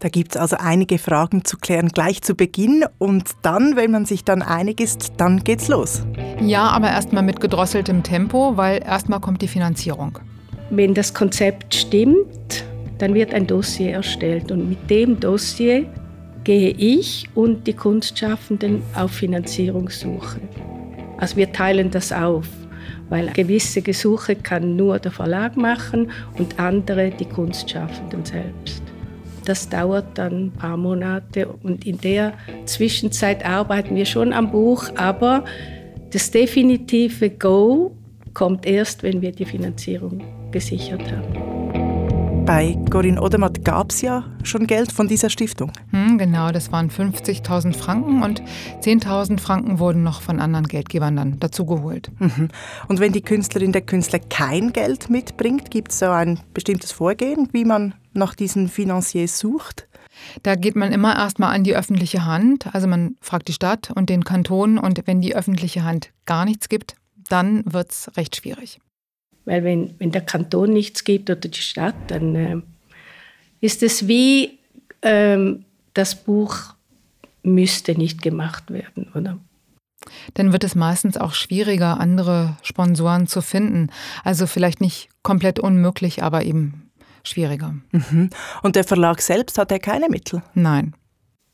Da 0.00 0.08
gibt 0.08 0.36
es 0.36 0.40
also 0.40 0.56
einige 0.60 0.96
Fragen 0.96 1.44
zu 1.44 1.56
klären 1.56 1.88
gleich 1.88 2.22
zu 2.22 2.36
Beginn 2.36 2.84
und 2.98 3.30
dann, 3.42 3.74
wenn 3.74 3.90
man 3.90 4.06
sich 4.06 4.22
dann 4.22 4.42
einig 4.42 4.80
ist, 4.80 5.14
dann 5.16 5.42
geht's 5.42 5.66
los. 5.66 6.04
Ja, 6.40 6.68
aber 6.68 6.88
erstmal 6.88 7.24
mit 7.24 7.40
gedrosseltem 7.40 8.04
Tempo, 8.04 8.56
weil 8.56 8.80
erstmal 8.80 9.18
kommt 9.18 9.42
die 9.42 9.48
Finanzierung. 9.48 10.20
Wenn 10.70 10.94
das 10.94 11.12
Konzept 11.12 11.74
stimmt, 11.74 12.64
dann 12.98 13.14
wird 13.14 13.34
ein 13.34 13.48
Dossier 13.48 13.94
erstellt 13.94 14.52
und 14.52 14.68
mit 14.68 14.88
dem 14.88 15.18
Dossier 15.18 15.86
gehe 16.44 16.70
ich 16.70 17.28
und 17.34 17.66
die 17.66 17.72
Kunstschaffenden 17.72 18.82
auf 18.94 19.10
Finanzierungssuche. 19.10 20.40
Also 21.16 21.36
wir 21.36 21.52
teilen 21.52 21.90
das 21.90 22.12
auf, 22.12 22.46
weil 23.08 23.30
gewisse 23.32 23.82
Gesuche 23.82 24.36
kann 24.36 24.76
nur 24.76 25.00
der 25.00 25.10
Verlag 25.10 25.56
machen 25.56 26.12
und 26.38 26.60
andere 26.60 27.10
die 27.10 27.24
Kunstschaffenden 27.24 28.24
selbst. 28.24 28.87
Das 29.48 29.66
dauert 29.66 30.18
dann 30.18 30.48
ein 30.48 30.52
paar 30.52 30.76
Monate 30.76 31.48
und 31.48 31.86
in 31.86 31.96
der 31.96 32.34
Zwischenzeit 32.66 33.46
arbeiten 33.46 33.96
wir 33.96 34.04
schon 34.04 34.34
am 34.34 34.50
Buch, 34.50 34.90
aber 34.94 35.42
das 36.10 36.30
definitive 36.30 37.30
Go 37.30 37.96
kommt 38.34 38.66
erst, 38.66 39.02
wenn 39.02 39.22
wir 39.22 39.32
die 39.32 39.46
Finanzierung 39.46 40.22
gesichert 40.50 41.00
haben. 41.10 42.44
Bei 42.44 42.76
Corinne 42.90 43.20
Odermatt 43.22 43.64
gab 43.64 43.90
es 43.90 44.02
ja 44.02 44.24
schon 44.42 44.66
Geld 44.66 44.92
von 44.92 45.08
dieser 45.08 45.30
Stiftung. 45.30 45.72
Hm, 45.92 46.18
genau, 46.18 46.50
das 46.50 46.70
waren 46.70 46.90
50.000 46.90 47.74
Franken 47.74 48.22
und 48.22 48.42
10.000 48.82 49.40
Franken 49.40 49.78
wurden 49.78 50.02
noch 50.02 50.20
von 50.20 50.40
anderen 50.40 50.66
Geldgebern 50.66 51.16
dann 51.16 51.40
dazugeholt. 51.40 52.10
Mhm. 52.18 52.48
Und 52.88 53.00
wenn 53.00 53.12
die 53.12 53.22
Künstlerin 53.22 53.72
der 53.72 53.82
Künstler 53.82 54.18
kein 54.18 54.74
Geld 54.74 55.08
mitbringt, 55.08 55.70
gibt 55.70 55.92
es 55.92 56.00
so 56.00 56.06
ein 56.06 56.38
bestimmtes 56.52 56.92
Vorgehen, 56.92 57.48
wie 57.52 57.64
man 57.64 57.94
nach 58.18 58.34
diesen 58.34 58.68
Financiers 58.68 59.38
sucht? 59.38 59.88
Da 60.42 60.56
geht 60.56 60.76
man 60.76 60.92
immer 60.92 61.16
erstmal 61.16 61.54
an 61.54 61.64
die 61.64 61.74
öffentliche 61.74 62.24
Hand. 62.24 62.74
Also 62.74 62.86
man 62.86 63.16
fragt 63.20 63.48
die 63.48 63.52
Stadt 63.52 63.90
und 63.94 64.10
den 64.10 64.24
Kanton 64.24 64.78
und 64.78 65.06
wenn 65.06 65.20
die 65.20 65.34
öffentliche 65.34 65.84
Hand 65.84 66.10
gar 66.26 66.44
nichts 66.44 66.68
gibt, 66.68 66.96
dann 67.28 67.62
wird 67.72 67.90
es 67.90 68.10
recht 68.16 68.36
schwierig. 68.36 68.80
Weil 69.44 69.64
wenn, 69.64 69.94
wenn 69.98 70.10
der 70.10 70.22
Kanton 70.22 70.72
nichts 70.72 71.04
gibt 71.04 71.30
oder 71.30 71.40
die 71.40 71.60
Stadt, 71.60 71.94
dann 72.08 72.34
äh, 72.34 72.56
ist 73.60 73.82
es 73.82 74.08
wie 74.08 74.58
ähm, 75.02 75.64
das 75.94 76.14
Buch 76.14 76.74
müsste 77.42 77.92
nicht 77.96 78.22
gemacht 78.22 78.70
werden, 78.70 79.10
oder? 79.14 79.38
Dann 80.34 80.52
wird 80.52 80.64
es 80.64 80.74
meistens 80.74 81.16
auch 81.16 81.34
schwieriger, 81.34 81.98
andere 81.98 82.56
Sponsoren 82.62 83.26
zu 83.26 83.42
finden. 83.42 83.90
Also 84.24 84.46
vielleicht 84.46 84.80
nicht 84.80 85.08
komplett 85.22 85.58
unmöglich, 85.58 86.22
aber 86.22 86.44
eben 86.44 86.87
schwieriger. 87.22 87.74
Mhm. 87.92 88.30
Und 88.62 88.76
der 88.76 88.84
Verlag 88.84 89.20
selbst 89.20 89.58
hat 89.58 89.72
er 89.72 89.78
keine 89.78 90.08
Mittel? 90.08 90.42
Nein. 90.54 90.94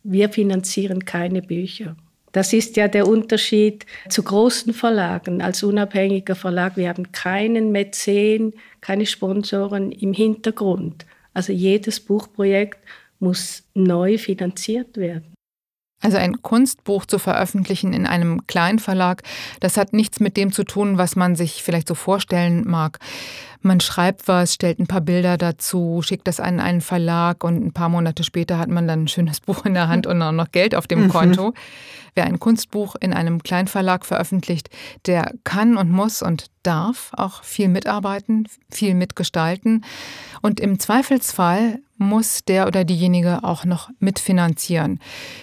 Wir 0.02 0.28
finanzieren 0.28 1.04
keine 1.04 1.42
Bücher. 1.42 1.96
Das 2.32 2.52
ist 2.52 2.76
ja 2.76 2.88
der 2.88 3.06
Unterschied 3.06 3.86
zu 4.08 4.24
großen 4.24 4.74
Verlagen. 4.74 5.40
Als 5.40 5.62
unabhängiger 5.62 6.34
Verlag, 6.34 6.76
wir 6.76 6.88
haben 6.88 7.12
keinen 7.12 7.70
Mäzen, 7.70 8.54
keine 8.80 9.06
Sponsoren 9.06 9.92
im 9.92 10.12
Hintergrund. 10.12 11.06
Also 11.32 11.52
jedes 11.52 12.00
Buchprojekt 12.00 12.78
muss 13.20 13.62
neu 13.74 14.18
finanziert 14.18 14.96
werden. 14.96 15.33
Also 16.04 16.18
ein 16.18 16.42
Kunstbuch 16.42 17.06
zu 17.06 17.18
veröffentlichen 17.18 17.94
in 17.94 18.06
einem 18.06 18.46
Kleinverlag, 18.46 19.22
das 19.60 19.78
hat 19.78 19.94
nichts 19.94 20.20
mit 20.20 20.36
dem 20.36 20.52
zu 20.52 20.64
tun, 20.64 20.98
was 20.98 21.16
man 21.16 21.34
sich 21.34 21.62
vielleicht 21.62 21.88
so 21.88 21.94
vorstellen 21.94 22.68
mag. 22.68 22.98
Man 23.62 23.80
schreibt 23.80 24.28
was, 24.28 24.52
stellt 24.52 24.78
ein 24.78 24.86
paar 24.86 25.00
Bilder 25.00 25.38
dazu, 25.38 26.02
schickt 26.02 26.28
das 26.28 26.40
an 26.40 26.60
einen 26.60 26.82
Verlag 26.82 27.42
und 27.42 27.64
ein 27.64 27.72
paar 27.72 27.88
Monate 27.88 28.22
später 28.22 28.58
hat 28.58 28.68
man 28.68 28.86
dann 28.86 29.04
ein 29.04 29.08
schönes 29.08 29.40
Buch 29.46 29.64
in 29.64 29.72
der 29.72 29.88
Hand 29.88 30.06
und 30.06 30.20
auch 30.20 30.32
noch 30.32 30.52
Geld 30.52 30.74
auf 30.74 30.86
dem 30.86 31.04
mhm. 31.04 31.08
Konto. 31.08 31.54
Wer 32.14 32.26
ein 32.26 32.38
Kunstbuch 32.38 32.96
in 33.00 33.14
einem 33.14 33.42
Kleinverlag 33.42 34.04
veröffentlicht, 34.04 34.68
der 35.06 35.32
kann 35.42 35.78
und 35.78 35.90
muss 35.90 36.20
und 36.20 36.50
darf 36.62 37.12
auch 37.16 37.42
viel 37.42 37.68
mitarbeiten, 37.68 38.46
viel 38.70 38.94
mitgestalten. 38.94 39.86
Und 40.42 40.60
im 40.60 40.78
Zweifelsfall 40.78 41.80
muss 41.96 42.44
der 42.44 42.66
oder 42.66 42.84
diejenige 42.84 43.44
auch 43.44 43.64
noch 43.64 43.90
mitfinanzieren. 43.98 45.00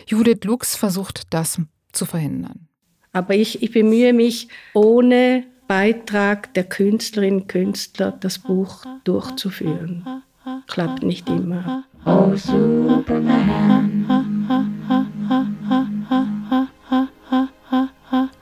Judith 0.08 0.44
Lux 0.44 0.76
versucht 0.76 1.24
das 1.30 1.62
zu 1.92 2.06
verhindern. 2.06 2.68
Aber 3.14 3.36
ich, 3.36 3.62
ich 3.62 3.72
bemühe 3.72 4.14
mich, 4.14 4.48
ohne 4.74 5.46
Beitrag 5.68 6.54
der 6.54 6.64
Künstlerinnen 6.66 7.42
und 7.42 7.48
Künstler 7.48 8.12
das 8.12 8.40
Buch 8.40 8.84
durchzuführen. 9.04 10.24
Klappt 10.68 11.04
nicht 11.04 11.30
immer. 11.30 11.86
Oh, 12.06 12.36
Superman. 12.36 13.92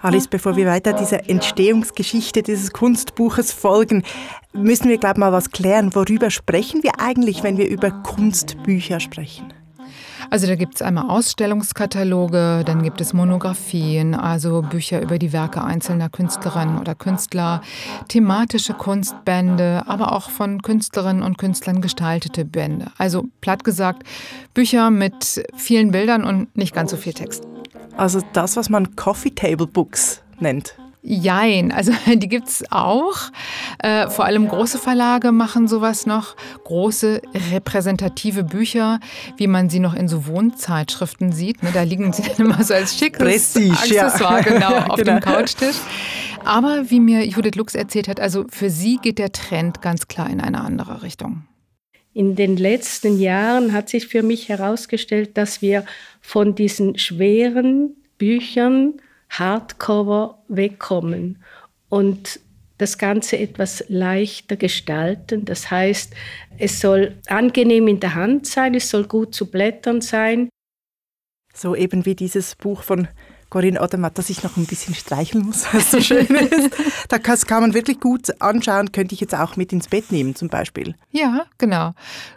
Alice, 0.02 0.28
bevor 0.30 0.56
wir 0.56 0.66
weiter 0.66 0.94
dieser 0.94 1.30
Entstehungsgeschichte 1.30 2.42
dieses 2.42 2.72
Kunstbuches 2.72 3.52
folgen, 3.52 4.04
müssen 4.54 4.90
wir, 4.90 4.98
glaube 4.98 5.16
ich, 5.16 5.20
mal 5.20 5.32
was 5.32 5.52
klären. 5.52 5.94
Worüber 5.96 6.30
sprechen 6.30 6.84
wir 6.84 7.00
eigentlich, 7.00 7.44
wenn 7.44 7.58
wir 7.58 7.68
über 7.68 7.92
Kunstbücher 7.92 9.00
sprechen? 9.00 9.54
Also 10.32 10.46
da 10.46 10.56
gibt 10.56 10.76
es 10.76 10.82
einmal 10.84 11.10
Ausstellungskataloge, 11.10 12.64
dann 12.64 12.84
gibt 12.84 13.02
es 13.02 13.14
Monographien, 13.14 14.14
also 14.14 14.62
Bücher 14.62 15.02
über 15.02 15.18
die 15.18 15.34
Werke 15.34 15.64
einzelner 15.64 16.10
Künstlerinnen 16.10 16.78
oder 16.78 16.94
Künstler, 16.94 17.62
thematische 18.10 18.74
Kunstbände, 18.74 19.84
aber 19.88 20.12
auch 20.12 20.30
von 20.30 20.62
Künstlerinnen 20.62 21.24
und 21.24 21.40
Künstlern 21.40 21.82
gestaltete 21.82 22.46
Bände. 22.46 22.92
Also 22.98 23.26
platt 23.42 23.64
gesagt, 23.64 24.04
Bücher 24.54 24.92
mit 24.92 25.44
vielen 25.56 25.92
Bildern 25.92 26.24
und 26.24 26.56
nicht 26.56 26.76
ganz 26.76 26.92
so 26.92 26.98
viel 26.98 27.14
Text. 27.14 27.48
Also 27.98 28.22
das, 28.34 28.56
was 28.56 28.70
man 28.70 28.96
Coffee 28.96 29.32
Table 29.32 29.68
Books 29.68 30.22
nennt. 30.40 30.76
Jein, 31.02 31.72
also 31.72 31.94
die 32.08 32.28
gibt 32.28 32.50
es 32.50 32.64
auch. 32.72 33.18
Äh, 33.80 34.10
vor 34.10 34.26
allem 34.26 34.48
große 34.48 34.78
Verlage 34.78 35.32
machen 35.32 35.68
sowas 35.68 36.06
noch. 36.06 36.36
Große 36.66 37.22
repräsentative 37.52 38.44
Bücher, 38.44 39.00
wie 39.38 39.48
man 39.48 39.70
sie 39.70 39.80
noch 39.80 39.94
in 39.94 40.08
so 40.08 40.28
Wohnzeitschriften 40.28 41.32
sieht. 41.32 41.64
Ne, 41.64 41.70
da 41.74 41.84
liegen 41.84 42.12
sie 42.12 42.24
dann 42.24 42.48
immer 42.48 42.64
so 42.64 42.74
als 42.74 42.98
schickes 42.98 43.20
Prestige, 43.20 43.72
Accessoire 43.72 44.42
ja. 44.42 44.42
genau, 44.42 44.78
auf 44.90 44.98
genau. 44.98 45.20
dem 45.20 45.22
Couchtisch. 45.22 45.78
Aber 46.44 46.90
wie 46.90 47.00
mir 47.00 47.26
Judith 47.26 47.56
Lux 47.56 47.76
erzählt 47.76 48.08
hat, 48.08 48.20
also 48.20 48.46
für 48.50 48.70
sie 48.70 48.98
geht 48.98 49.20
der 49.20 49.32
Trend 49.32 49.82
ganz 49.82 50.08
klar 50.08 50.30
in 50.30 50.42
eine 50.42 50.62
andere 50.62 51.04
Richtung. 51.04 51.44
In 52.14 52.36
den 52.36 52.58
letzten 52.58 53.20
Jahren 53.20 53.72
hat 53.72 53.88
sich 53.88 54.08
für 54.08 54.24
mich 54.24 54.50
herausgestellt, 54.50 55.38
dass 55.38 55.62
wir 55.62 55.86
von 56.22 56.56
diesen 56.56 56.98
schweren 56.98 57.96
Büchern 58.18 58.96
Hardcover 59.30 60.44
wegkommen 60.48 61.44
und 61.90 62.40
das 62.78 62.98
Ganze 62.98 63.38
etwas 63.38 63.84
leichter 63.90 64.56
gestalten. 64.56 65.46
Das 65.46 65.70
heißt, 65.70 66.16
es 66.58 66.80
soll 66.80 67.18
angenehm 67.28 67.88
in 67.88 68.00
der 68.00 68.16
Hand 68.16 68.48
sein, 68.48 68.74
es 68.74 68.90
soll 68.90 69.06
gut 69.06 69.36
zu 69.36 69.52
blättern 69.52 70.02
sein. 70.02 70.50
So 71.54 71.76
eben 71.76 72.06
wie 72.06 72.16
dieses 72.16 72.56
Buch 72.56 72.84
von 72.84 73.08
Corinne 73.50 73.82
Odermatt, 73.82 74.18
dass 74.18 74.30
ich 74.30 74.44
noch 74.44 74.58
ein 74.58 74.66
bisschen 74.66 74.94
streicheln 74.94 75.46
muss, 75.46 75.66
was 75.74 75.92
so 75.92 76.02
schön 76.02 76.28
ist. 76.28 76.76
Das 77.08 77.46
kann 77.46 77.62
man 77.62 77.74
wirklich 77.74 78.00
gut 78.00 78.30
anschauen, 78.42 78.92
könnte 78.92 79.16
ich 79.16 79.22
jetzt 79.22 79.34
auch 79.34 79.56
mit 79.56 79.74
ins 79.74 79.88
Bett 79.88 80.12
nehmen 80.12 80.36
zum 80.36 80.50
Beispiel. 80.50 80.96
Ja, 81.12 81.46
genau. 81.58 81.94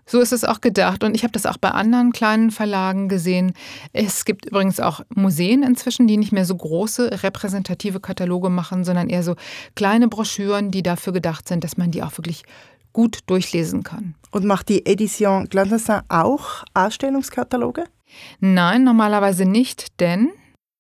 So 0.07 0.21
ist 0.21 0.33
es 0.33 0.45
auch 0.45 0.61
gedacht. 0.61 1.05
Und 1.05 1.15
ich 1.15 1.23
habe 1.23 1.33
das 1.33 1.47
auch 1.47 1.59
bei 1.59 1.71
anderen 1.71 2.13
kleinen 2.13 2.51
Verlagen 2.51 3.09
gesehen. 3.09 3.53
Es 3.93 4.25
gibt 4.25 4.47
übrigens 4.47 4.81
auch 4.81 5.03
Museen 5.15 5.63
inzwischen, 5.63 6.07
die 6.07 6.17
nicht 6.17 6.33
mehr 6.33 6.47
so 6.47 6.57
große 6.57 7.23
repräsentative 7.23 8.01
Kataloge 8.01 8.49
machen, 8.49 8.85
sondern 8.85 9.11
eher 9.11 9.23
so 9.23 9.37
kleine 9.75 10.09
Broschüren, 10.09 10.71
die 10.71 10.83
dafür 10.83 11.13
gedacht 11.13 11.47
sind, 11.49 11.65
dass 11.65 11.77
man 11.77 11.91
die 11.91 12.03
auch 12.03 12.17
wirklich 12.17 12.43
gut 12.93 13.21
durchlesen 13.27 13.83
kann. 13.83 14.15
Und 14.31 14.45
macht 14.45 14.69
die 14.69 14.87
Edition 14.87 15.49
Clandestin 15.49 16.01
auch 16.09 16.65
Ausstellungskataloge? 16.75 17.85
Nein, 18.41 18.85
normalerweise 18.85 19.45
nicht, 19.45 20.01
denn 20.01 20.31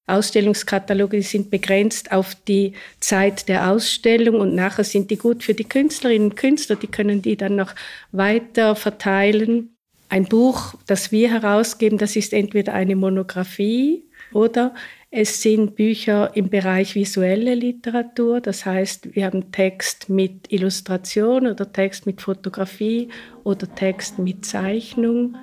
Ausstellungskataloge 0.06 1.22
sind 1.22 1.50
begrenzt 1.50 2.10
auf 2.10 2.34
die 2.34 2.72
Zeit 2.98 3.48
der 3.48 3.70
Ausstellung 3.70 4.40
und 4.40 4.54
nachher 4.54 4.84
sind 4.84 5.10
die 5.10 5.16
gut 5.16 5.44
für 5.44 5.54
die 5.54 5.64
Künstlerinnen 5.68 6.30
und 6.30 6.36
Künstler, 6.36 6.76
die 6.76 6.88
können 6.88 7.22
die 7.22 7.36
dann 7.36 7.56
noch 7.56 7.74
weiter 8.10 8.74
verteilen. 8.74 9.76
Ein 10.08 10.24
Buch, 10.24 10.74
das 10.86 11.12
wir 11.12 11.30
herausgeben, 11.30 11.98
das 11.98 12.16
ist 12.16 12.32
entweder 12.32 12.74
eine 12.74 12.96
Monographie 12.96 14.04
oder 14.32 14.74
es 15.10 15.42
sind 15.42 15.76
Bücher 15.76 16.34
im 16.34 16.48
Bereich 16.48 16.94
visuelle 16.94 17.54
Literatur, 17.54 18.40
das 18.40 18.64
heißt, 18.64 19.14
wir 19.14 19.26
haben 19.26 19.52
Text 19.52 20.08
mit 20.08 20.50
Illustration 20.50 21.46
oder 21.46 21.70
Text 21.70 22.06
mit 22.06 22.22
Fotografie 22.22 23.08
oder 23.44 23.72
Text 23.74 24.18
mit 24.18 24.44
Zeichnung. 24.46 25.36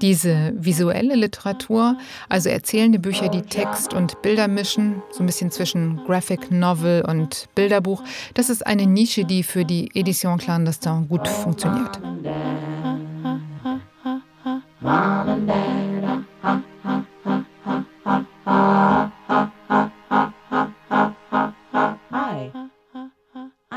Diese 0.00 0.52
visuelle 0.56 1.16
Literatur, 1.16 1.96
also 2.28 2.48
erzählende 2.48 2.98
Bücher, 2.98 3.28
die 3.28 3.42
Text 3.42 3.94
und 3.94 4.22
Bilder 4.22 4.46
mischen, 4.46 5.02
so 5.10 5.22
ein 5.22 5.26
bisschen 5.26 5.50
zwischen 5.50 6.04
Graphic 6.06 6.50
Novel 6.50 7.04
und 7.04 7.48
Bilderbuch, 7.54 8.02
das 8.34 8.48
ist 8.48 8.66
eine 8.66 8.86
Nische, 8.86 9.24
die 9.24 9.42
für 9.42 9.64
die 9.64 9.90
Edition 9.94 10.38
Clandestin 10.38 11.08
gut 11.08 11.26
funktioniert. 11.26 12.00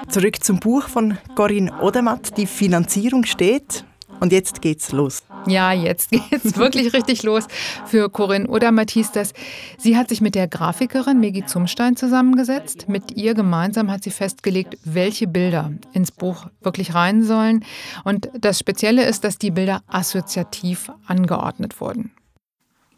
Zurück 0.09 0.43
zum 0.43 0.59
Buch 0.59 0.83
von 0.89 1.17
Corinne 1.35 1.71
Odermatt. 1.81 2.37
Die 2.37 2.45
Finanzierung 2.45 3.23
steht 3.23 3.85
und 4.21 4.31
jetzt 4.31 4.61
geht's 4.61 4.91
los. 4.91 5.23
Ja, 5.47 5.73
jetzt 5.73 6.11
geht's 6.11 6.55
wirklich 6.55 6.93
richtig 6.93 7.23
los 7.23 7.47
für 7.87 8.09
Corinne 8.09 8.47
oder 8.47 8.71
Mathies. 8.71 9.11
Das. 9.11 9.33
Sie 9.77 9.97
hat 9.97 10.09
sich 10.09 10.21
mit 10.21 10.35
der 10.35 10.47
Grafikerin 10.47 11.19
Megi 11.19 11.45
Zumstein 11.45 11.97
zusammengesetzt. 11.97 12.87
Mit 12.87 13.17
ihr 13.17 13.33
gemeinsam 13.33 13.91
hat 13.91 14.03
sie 14.03 14.11
festgelegt, 14.11 14.77
welche 14.85 15.27
Bilder 15.27 15.73
ins 15.91 16.11
Buch 16.11 16.45
wirklich 16.61 16.93
rein 16.93 17.23
sollen. 17.23 17.65
Und 18.03 18.29
das 18.39 18.59
Spezielle 18.59 19.03
ist, 19.05 19.23
dass 19.23 19.39
die 19.39 19.51
Bilder 19.51 19.81
assoziativ 19.87 20.91
angeordnet 21.07 21.81
wurden. 21.81 22.11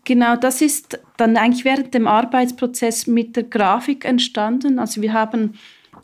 Genau, 0.06 0.36
das 0.36 0.62
ist 0.62 1.00
dann 1.16 1.38
eigentlich 1.38 1.64
während 1.64 1.94
dem 1.94 2.08
Arbeitsprozess 2.08 3.08
mit 3.08 3.38
der 3.38 3.44
Grafik 3.44 4.04
entstanden. 4.04 4.78
Also 4.78 5.02
wir 5.02 5.14
haben 5.14 5.54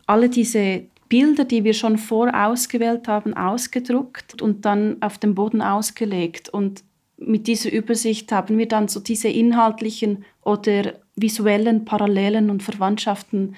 alle 0.05 0.29
diese 0.29 0.85
Bilder, 1.09 1.43
die 1.43 1.63
wir 1.63 1.73
schon 1.73 1.97
vorausgewählt 1.97 3.07
haben, 3.07 3.33
ausgedruckt 3.33 4.41
und 4.41 4.65
dann 4.65 4.97
auf 5.01 5.17
dem 5.17 5.35
Boden 5.35 5.61
ausgelegt. 5.61 6.49
Und 6.49 6.83
mit 7.17 7.47
dieser 7.47 7.71
Übersicht 7.71 8.31
haben 8.31 8.57
wir 8.57 8.67
dann 8.67 8.87
so 8.87 8.99
diese 8.99 9.27
inhaltlichen 9.27 10.23
oder 10.43 10.93
visuellen 11.15 11.83
Parallelen 11.83 12.49
und 12.49 12.63
Verwandtschaften 12.63 13.55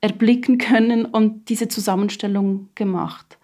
erblicken 0.00 0.58
können 0.58 1.04
und 1.04 1.48
diese 1.48 1.68
Zusammenstellung 1.68 2.68
gemacht. 2.74 3.38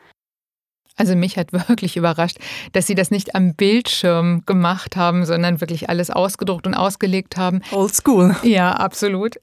Also 1.02 1.16
mich 1.16 1.37
hat 1.37 1.52
wirklich 1.52 1.97
überrascht, 1.97 2.37
dass 2.75 2.87
sie 2.87 2.94
das 2.94 3.11
nicht 3.11 3.35
am 3.35 3.54
Bildschirm 3.54 4.44
gemacht 4.47 4.94
haben, 4.94 5.26
sondern 5.26 5.61
wirklich 5.61 5.88
alles 5.88 6.11
ausgedruckt 6.11 6.64
und 6.64 6.75
ausgelegt 6.75 7.37
haben. 7.37 7.61
Oldschool. 7.73 8.37
Ja, 8.44 8.71
absolut. 8.75 9.35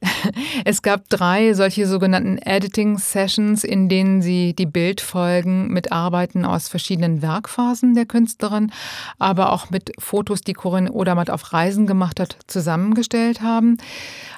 Es 0.63 0.81
gab 0.81 1.09
drei 1.09 1.53
solche 1.53 1.85
sogenannten 1.85 2.37
Editing-Sessions, 2.37 3.65
in 3.65 3.89
denen 3.89 4.21
sie 4.21 4.53
die 4.53 4.67
Bildfolgen 4.67 5.67
mit 5.67 5.91
Arbeiten 5.91 6.45
aus 6.45 6.69
verschiedenen 6.69 7.21
Werkphasen 7.21 7.93
der 7.93 8.05
Künstlerin, 8.05 8.71
aber 9.17 9.51
auch 9.51 9.69
mit 9.69 9.91
Fotos, 9.99 10.39
die 10.39 10.53
Corinne 10.53 10.93
Odermatt 10.93 11.29
auf 11.29 11.51
Reisen 11.51 11.87
gemacht 11.87 12.21
hat, 12.21 12.37
zusammengestellt 12.47 13.41
haben. 13.41 13.75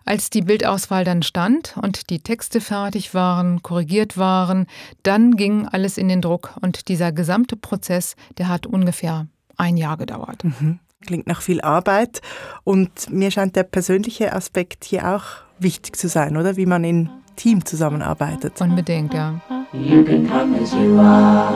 Als 0.06 0.32
die 0.32 0.42
Bildauswahl 0.42 1.04
dann 1.04 1.22
stand 1.22 1.76
und 1.80 2.10
die 2.10 2.20
Texte 2.20 2.62
fertig 2.62 3.14
waren, 3.14 3.62
korrigiert 3.62 4.18
waren, 4.18 4.66
dann 5.04 5.36
ging 5.36 5.68
alles 5.68 6.00
in 6.00 6.08
den 6.08 6.22
Druck 6.22 6.56
und 6.62 6.88
dieser 6.88 7.11
gesamte 7.14 7.56
Prozess, 7.56 8.16
der 8.38 8.48
hat 8.48 8.66
ungefähr 8.66 9.28
ein 9.58 9.78
Jahr 9.78 9.98
gedauert. 9.98 10.44
Mhm. 10.44 10.80
Klingt 11.06 11.28
nach 11.28 11.42
viel 11.42 11.62
Arbeit 11.62 12.22
und 12.64 13.10
mir 13.10 13.32
scheint 13.32 13.56
der 13.56 13.64
persönliche 13.64 14.34
Aspekt 14.34 14.84
hier 14.84 15.16
auch 15.16 15.24
wichtig 15.58 15.96
zu 15.96 16.08
sein, 16.08 16.38
oder? 16.38 16.58
Wie 16.58 16.66
man 16.66 16.84
in 16.84 17.10
Team 17.36 17.66
zusammenarbeitet. 17.66 18.62
Unbedingt, 18.62 19.14
ja. 19.14 19.42
You 19.74 20.04
can 20.04 20.28
come 20.28 20.60
as 20.62 20.74
you 20.74 21.00
are. 21.00 21.54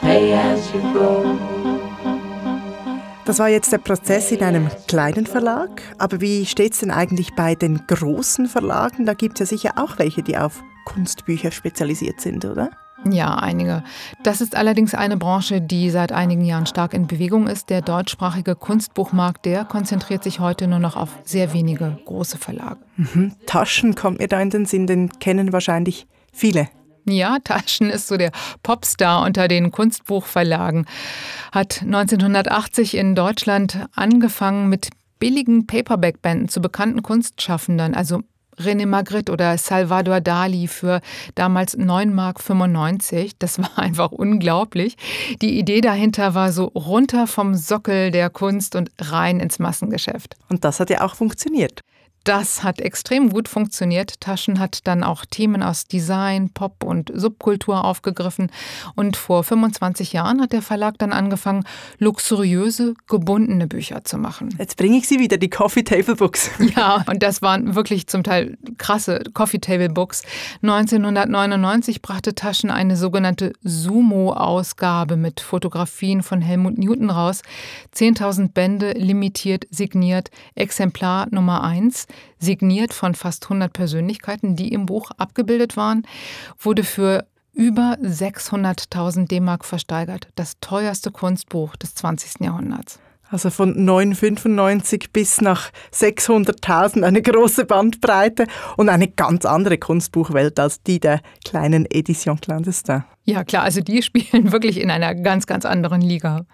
Pay 0.00 0.34
as 0.34 0.72
you 0.72 0.80
go. 0.92 1.55
Das 3.26 3.40
war 3.40 3.48
jetzt 3.48 3.72
der 3.72 3.78
Prozess 3.78 4.30
in 4.30 4.40
einem 4.44 4.70
kleinen 4.86 5.26
Verlag. 5.26 5.82
Aber 5.98 6.20
wie 6.20 6.46
steht 6.46 6.74
es 6.74 6.78
denn 6.78 6.92
eigentlich 6.92 7.34
bei 7.34 7.56
den 7.56 7.84
großen 7.88 8.46
Verlagen? 8.46 9.04
Da 9.04 9.14
gibt 9.14 9.34
es 9.34 9.50
ja 9.50 9.56
sicher 9.56 9.72
auch 9.76 9.98
welche, 9.98 10.22
die 10.22 10.38
auf 10.38 10.62
Kunstbücher 10.84 11.50
spezialisiert 11.50 12.20
sind, 12.20 12.44
oder? 12.44 12.70
Ja, 13.10 13.34
einige. 13.34 13.82
Das 14.22 14.40
ist 14.40 14.56
allerdings 14.56 14.94
eine 14.94 15.16
Branche, 15.16 15.60
die 15.60 15.90
seit 15.90 16.12
einigen 16.12 16.44
Jahren 16.44 16.66
stark 16.66 16.94
in 16.94 17.08
Bewegung 17.08 17.48
ist. 17.48 17.68
Der 17.68 17.82
deutschsprachige 17.82 18.54
Kunstbuchmarkt, 18.54 19.44
der 19.44 19.64
konzentriert 19.64 20.22
sich 20.22 20.38
heute 20.38 20.68
nur 20.68 20.78
noch 20.78 20.96
auf 20.96 21.10
sehr 21.24 21.52
wenige 21.52 21.98
große 22.04 22.38
Verlage. 22.38 22.78
Mhm. 22.96 23.32
Taschen 23.46 23.96
kommt 23.96 24.20
mir 24.20 24.28
da 24.28 24.40
in 24.40 24.50
den 24.50 24.66
Sinn, 24.66 24.86
den 24.86 25.10
kennen 25.18 25.52
wahrscheinlich 25.52 26.06
viele. 26.32 26.68
Ja, 27.08 27.38
Taschen 27.42 27.88
ist 27.88 28.08
so 28.08 28.16
der 28.16 28.32
Popstar 28.62 29.24
unter 29.24 29.46
den 29.46 29.70
Kunstbuchverlagen. 29.70 30.86
Hat 31.52 31.82
1980 31.82 32.96
in 32.96 33.14
Deutschland 33.14 33.86
angefangen 33.94 34.68
mit 34.68 34.88
billigen 35.20 35.66
Paperback-Bänden 35.66 36.48
zu 36.48 36.60
bekannten 36.60 37.02
Kunstschaffenden, 37.02 37.94
also 37.94 38.22
René 38.58 38.86
Magritte 38.86 39.32
oder 39.32 39.56
Salvador 39.58 40.20
Dali 40.20 40.66
für 40.66 41.00
damals 41.34 41.78
9,95 41.78 42.06
Mark. 42.12 43.30
Das 43.38 43.58
war 43.58 43.70
einfach 43.78 44.12
unglaublich. 44.12 44.96
Die 45.42 45.58
Idee 45.58 45.80
dahinter 45.80 46.34
war 46.34 46.52
so 46.52 46.64
runter 46.64 47.26
vom 47.26 47.54
Sockel 47.54 48.10
der 48.10 48.30
Kunst 48.30 48.74
und 48.74 48.90
rein 48.98 49.40
ins 49.40 49.58
Massengeschäft. 49.58 50.36
Und 50.48 50.64
das 50.64 50.80
hat 50.80 50.90
ja 50.90 51.02
auch 51.02 51.14
funktioniert. 51.14 51.82
Das 52.26 52.64
hat 52.64 52.80
extrem 52.80 53.30
gut 53.30 53.48
funktioniert. 53.48 54.20
Taschen 54.20 54.58
hat 54.58 54.80
dann 54.88 55.04
auch 55.04 55.24
Themen 55.24 55.62
aus 55.62 55.86
Design, 55.86 56.50
Pop 56.50 56.82
und 56.82 57.12
Subkultur 57.14 57.84
aufgegriffen. 57.84 58.50
Und 58.96 59.16
vor 59.16 59.44
25 59.44 60.12
Jahren 60.12 60.40
hat 60.42 60.52
der 60.52 60.60
Verlag 60.60 60.98
dann 60.98 61.12
angefangen, 61.12 61.62
luxuriöse, 62.00 62.94
gebundene 63.06 63.68
Bücher 63.68 64.02
zu 64.02 64.18
machen. 64.18 64.52
Jetzt 64.58 64.76
bringe 64.76 64.98
ich 64.98 65.06
sie 65.06 65.20
wieder, 65.20 65.36
die 65.36 65.48
Coffee 65.48 65.84
Table 65.84 66.16
Books. 66.16 66.50
Ja, 66.76 67.04
und 67.06 67.22
das 67.22 67.42
waren 67.42 67.76
wirklich 67.76 68.08
zum 68.08 68.24
Teil 68.24 68.58
krasse 68.76 69.22
Coffee 69.32 69.60
Table 69.60 69.88
Books. 69.88 70.22
1999 70.62 72.02
brachte 72.02 72.34
Taschen 72.34 72.72
eine 72.72 72.96
sogenannte 72.96 73.52
Sumo-Ausgabe 73.62 75.16
mit 75.16 75.40
Fotografien 75.40 76.24
von 76.24 76.42
Helmut 76.42 76.76
Newton 76.76 77.08
raus. 77.08 77.42
10.000 77.94 78.52
Bände, 78.52 78.92
limitiert, 78.92 79.66
signiert, 79.70 80.32
Exemplar 80.56 81.28
Nummer 81.30 81.62
1 81.62 82.08
signiert 82.38 82.92
von 82.92 83.14
fast 83.14 83.44
100 83.44 83.72
Persönlichkeiten, 83.72 84.56
die 84.56 84.72
im 84.72 84.86
Buch 84.86 85.10
abgebildet 85.16 85.76
waren, 85.76 86.06
wurde 86.58 86.84
für 86.84 87.26
über 87.52 87.96
600.000 88.02 89.28
D-Mark 89.28 89.64
versteigert. 89.64 90.28
Das 90.34 90.60
teuerste 90.60 91.10
Kunstbuch 91.10 91.76
des 91.76 91.94
20. 91.94 92.40
Jahrhunderts. 92.40 93.00
Also 93.28 93.50
von 93.50 93.74
9,95 93.74 95.06
bis 95.12 95.40
nach 95.40 95.70
600.000, 95.92 97.02
eine 97.02 97.22
große 97.22 97.64
Bandbreite 97.64 98.46
und 98.76 98.88
eine 98.88 99.08
ganz 99.08 99.44
andere 99.44 99.78
Kunstbuchwelt 99.78 100.60
als 100.60 100.82
die 100.82 101.00
der 101.00 101.20
kleinen 101.44 101.86
Edition 101.90 102.40
Clandestin. 102.40 103.02
Ja 103.24 103.42
klar, 103.42 103.64
also 103.64 103.80
die 103.80 104.02
spielen 104.02 104.52
wirklich 104.52 104.80
in 104.80 104.90
einer 104.90 105.14
ganz, 105.16 105.46
ganz 105.46 105.64
anderen 105.64 106.02
Liga. 106.02 106.46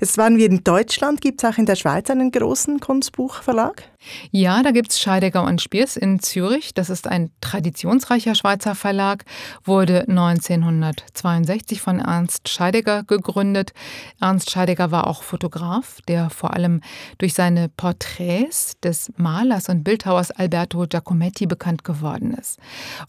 Jetzt 0.00 0.18
waren 0.18 0.36
wir 0.36 0.46
in 0.46 0.62
Deutschland. 0.62 1.20
Gibt 1.20 1.42
es 1.42 1.50
auch 1.50 1.58
in 1.58 1.66
der 1.66 1.76
Schweiz 1.76 2.10
einen 2.10 2.30
großen 2.30 2.80
Kunstbuchverlag? 2.80 3.84
Ja, 4.30 4.62
da 4.62 4.70
gibt 4.70 4.90
es 4.90 5.00
Scheidegger 5.00 5.44
und 5.44 5.60
Spiers 5.60 5.96
in 5.96 6.20
Zürich. 6.20 6.74
Das 6.74 6.90
ist 6.90 7.08
ein 7.08 7.30
traditionsreicher 7.40 8.34
Schweizer 8.34 8.74
Verlag, 8.74 9.24
wurde 9.64 10.06
1962 10.08 11.80
von 11.80 11.98
Ernst 11.98 12.48
Scheidegger 12.48 13.02
gegründet. 13.04 13.72
Ernst 14.20 14.50
Scheidegger 14.50 14.90
war 14.90 15.06
auch 15.06 15.22
Fotograf, 15.22 16.00
der 16.08 16.30
vor 16.30 16.54
allem 16.54 16.80
durch 17.18 17.34
seine 17.34 17.68
Porträts 17.68 18.78
des 18.80 19.12
Malers 19.16 19.68
und 19.68 19.84
Bildhauers 19.84 20.30
Alberto 20.30 20.86
Giacometti 20.86 21.46
bekannt 21.46 21.84
geworden 21.84 22.34
ist. 22.34 22.58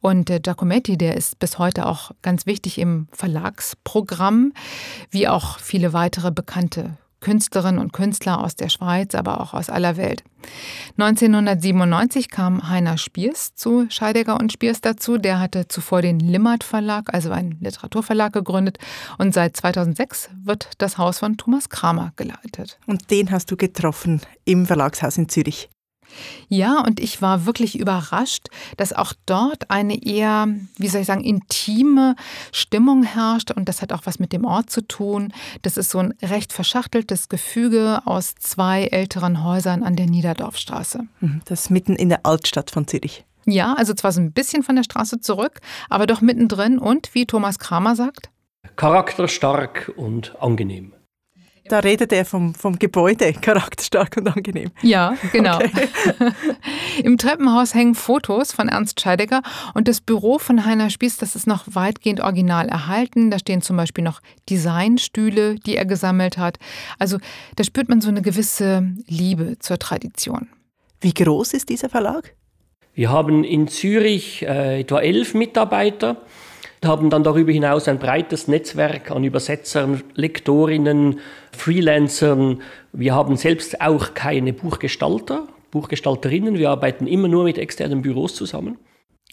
Und 0.01 0.29
äh, 0.29 0.39
Giacometti, 0.39 0.97
der 0.97 1.15
ist 1.15 1.39
bis 1.39 1.59
heute 1.59 1.85
auch 1.85 2.11
ganz 2.21 2.45
wichtig 2.45 2.79
im 2.79 3.07
Verlagsprogramm, 3.11 4.53
wie 5.11 5.27
auch 5.27 5.59
viele 5.59 5.93
weitere 5.93 6.31
bekannte 6.31 6.76
Künstlerinnen 7.19 7.79
und 7.79 7.93
Künstler 7.93 8.43
aus 8.43 8.55
der 8.55 8.69
Schweiz, 8.69 9.15
aber 9.15 9.41
auch 9.41 9.53
aus 9.53 9.69
aller 9.69 9.97
Welt. 9.97 10.23
1997 10.97 12.29
kam 12.29 12.69
Heiner 12.69 12.97
Spiers 12.97 13.55
zu 13.55 13.87
Scheidegger 13.89 14.39
und 14.39 14.51
Spiers 14.51 14.81
dazu. 14.81 15.17
Der 15.17 15.39
hatte 15.39 15.67
zuvor 15.67 16.01
den 16.01 16.19
Limmert 16.19 16.63
Verlag, 16.63 17.13
also 17.13 17.31
einen 17.31 17.57
Literaturverlag, 17.59 18.33
gegründet. 18.33 18.77
Und 19.17 19.33
seit 19.33 19.57
2006 19.57 20.29
wird 20.43 20.69
das 20.77 20.97
Haus 20.97 21.19
von 21.19 21.37
Thomas 21.37 21.69
Kramer 21.69 22.13
geleitet. 22.15 22.79
Und 22.85 23.09
den 23.11 23.31
hast 23.31 23.51
du 23.51 23.57
getroffen 23.57 24.21
im 24.45 24.65
Verlagshaus 24.65 25.17
in 25.17 25.29
Zürich. 25.29 25.69
Ja, 26.49 26.81
und 26.81 26.99
ich 26.99 27.21
war 27.21 27.45
wirklich 27.45 27.77
überrascht, 27.77 28.47
dass 28.77 28.93
auch 28.93 29.13
dort 29.25 29.69
eine 29.69 30.03
eher, 30.03 30.47
wie 30.77 30.87
soll 30.87 31.01
ich 31.01 31.07
sagen, 31.07 31.23
intime 31.23 32.15
Stimmung 32.51 33.03
herrscht. 33.03 33.51
Und 33.51 33.67
das 33.69 33.81
hat 33.81 33.93
auch 33.93 34.05
was 34.05 34.19
mit 34.19 34.33
dem 34.33 34.45
Ort 34.45 34.69
zu 34.69 34.81
tun. 34.81 35.33
Das 35.61 35.77
ist 35.77 35.89
so 35.89 35.99
ein 35.99 36.13
recht 36.21 36.53
verschachteltes 36.53 37.29
Gefüge 37.29 38.01
aus 38.05 38.35
zwei 38.35 38.85
älteren 38.85 39.43
Häusern 39.43 39.83
an 39.83 39.95
der 39.95 40.07
Niederdorfstraße. 40.07 41.03
Mhm, 41.19 41.41
das 41.45 41.61
ist 41.61 41.69
mitten 41.69 41.95
in 41.95 42.09
der 42.09 42.25
Altstadt 42.25 42.71
von 42.71 42.87
Zürich. 42.87 43.25
Ja, 43.45 43.73
also 43.75 43.93
zwar 43.93 44.11
so 44.11 44.19
ein 44.19 44.33
bisschen 44.33 44.61
von 44.63 44.75
der 44.75 44.83
Straße 44.83 45.21
zurück, 45.21 45.61
aber 45.89 46.05
doch 46.05 46.19
mittendrin 46.19 46.79
und, 46.79 47.13
wie 47.15 47.25
Thomas 47.25 47.59
Kramer 47.59 47.95
sagt, 47.95 48.29
charakterstark 48.75 49.93
und 49.95 50.35
angenehm. 50.39 50.93
Da 51.69 51.79
redet 51.79 52.13
er 52.13 52.25
vom, 52.25 52.55
vom 52.55 52.79
Gebäude, 52.79 53.33
charakterstark 53.41 54.17
und 54.17 54.27
angenehm. 54.27 54.71
Ja, 54.81 55.15
genau. 55.31 55.57
Okay. 55.57 55.87
Im 57.03 57.17
Treppenhaus 57.17 57.73
hängen 57.73 57.95
Fotos 57.95 58.51
von 58.51 58.69
Ernst 58.69 59.01
Scheidegger 59.01 59.41
und 59.73 59.87
das 59.87 60.01
Büro 60.01 60.39
von 60.39 60.65
Heiner 60.65 60.89
Spieß, 60.89 61.17
das 61.17 61.35
ist 61.35 61.47
noch 61.47 61.65
weitgehend 61.67 62.21
original 62.21 62.69
erhalten. 62.69 63.31
Da 63.31 63.39
stehen 63.39 63.61
zum 63.61 63.77
Beispiel 63.77 64.03
noch 64.03 64.21
Designstühle, 64.49 65.55
die 65.55 65.75
er 65.75 65.85
gesammelt 65.85 66.37
hat. 66.37 66.57
Also 66.99 67.17
da 67.55 67.63
spürt 67.63 67.89
man 67.89 68.01
so 68.01 68.09
eine 68.09 68.21
gewisse 68.21 68.89
Liebe 69.07 69.57
zur 69.59 69.79
Tradition. 69.79 70.47
Wie 71.01 71.13
groß 71.13 71.53
ist 71.53 71.69
dieser 71.69 71.89
Verlag? 71.89 72.33
Wir 72.93 73.11
haben 73.11 73.43
in 73.43 73.67
Zürich 73.67 74.41
äh, 74.41 74.79
etwa 74.79 74.99
elf 74.99 75.35
Mitarbeiter 75.35 76.17
haben 76.85 77.09
dann 77.09 77.23
darüber 77.23 77.51
hinaus 77.51 77.87
ein 77.87 77.99
breites 77.99 78.47
Netzwerk 78.47 79.11
an 79.11 79.23
Übersetzern, 79.23 80.03
Lektorinnen, 80.13 81.19
Freelancern. 81.51 82.61
Wir 82.93 83.15
haben 83.15 83.35
selbst 83.37 83.81
auch 83.81 84.13
keine 84.13 84.53
Buchgestalter, 84.53 85.47
Buchgestalterinnen. 85.71 86.57
Wir 86.57 86.69
arbeiten 86.69 87.07
immer 87.07 87.27
nur 87.27 87.45
mit 87.45 87.57
externen 87.57 88.01
Büros 88.01 88.35
zusammen. 88.35 88.77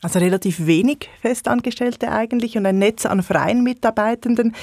Also 0.03 0.19
relativ 0.19 0.67
wenig 0.67 1.09
Festangestellte 1.23 2.11
eigentlich 2.11 2.59
und 2.59 2.67
ein 2.67 2.79
Netz 2.79 3.07
an 3.07 3.23
freien 3.23 3.63
Mitarbeitenden. 3.63 4.55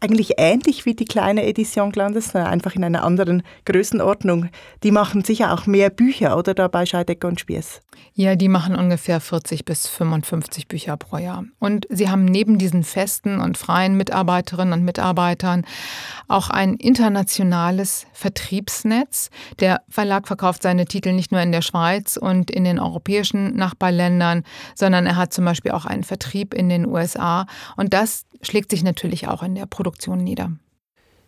Eigentlich 0.00 0.34
ähnlich 0.38 0.86
wie 0.86 0.94
die 0.94 1.04
kleine 1.04 1.46
Edition 1.46 1.92
Clandestin, 1.92 2.42
einfach 2.42 2.74
in 2.74 2.84
einer 2.84 3.04
anderen 3.04 3.42
Größenordnung. 3.64 4.48
Die 4.82 4.90
machen 4.90 5.24
sicher 5.24 5.52
auch 5.52 5.66
mehr 5.66 5.90
Bücher, 5.90 6.36
oder 6.36 6.54
da 6.54 6.68
bei 6.68 6.86
Scheidecker 6.86 7.28
und 7.28 7.40
Spiess? 7.40 7.80
Ja, 8.14 8.34
die 8.34 8.48
machen 8.48 8.74
ungefähr 8.74 9.20
40 9.20 9.64
bis 9.64 9.86
55 9.86 10.66
Bücher 10.66 10.96
pro 10.96 11.18
Jahr. 11.18 11.44
Und 11.58 11.86
sie 11.88 12.08
haben 12.08 12.24
neben 12.24 12.58
diesen 12.58 12.82
festen 12.82 13.40
und 13.40 13.56
freien 13.56 13.96
Mitarbeiterinnen 13.96 14.72
und 14.80 14.84
Mitarbeitern 14.84 15.64
auch 16.26 16.50
ein 16.50 16.74
internationales 16.74 18.06
Vertriebsnetz. 18.12 19.30
Der 19.60 19.82
Verlag 19.88 20.26
verkauft 20.26 20.62
seine 20.62 20.86
Titel 20.86 21.12
nicht 21.12 21.32
nur 21.32 21.40
in 21.40 21.52
der 21.52 21.62
Schweiz 21.62 22.16
und 22.16 22.50
in 22.50 22.64
den 22.64 22.80
europäischen 22.80 23.54
Nachbarländern, 23.54 24.42
sondern 24.74 25.06
er 25.06 25.16
hat 25.16 25.32
zum 25.32 25.44
Beispiel 25.44 25.72
auch 25.72 25.86
einen 25.86 26.04
Vertrieb 26.04 26.54
in 26.54 26.68
den 26.68 26.86
USA. 26.86 27.46
Und 27.76 27.94
das 27.94 28.26
schlägt 28.42 28.70
sich 28.70 28.82
natürlich 28.82 29.28
auch 29.28 29.42
in 29.42 29.54
der 29.54 29.66
Produktion 29.66 30.18
nieder. 30.18 30.52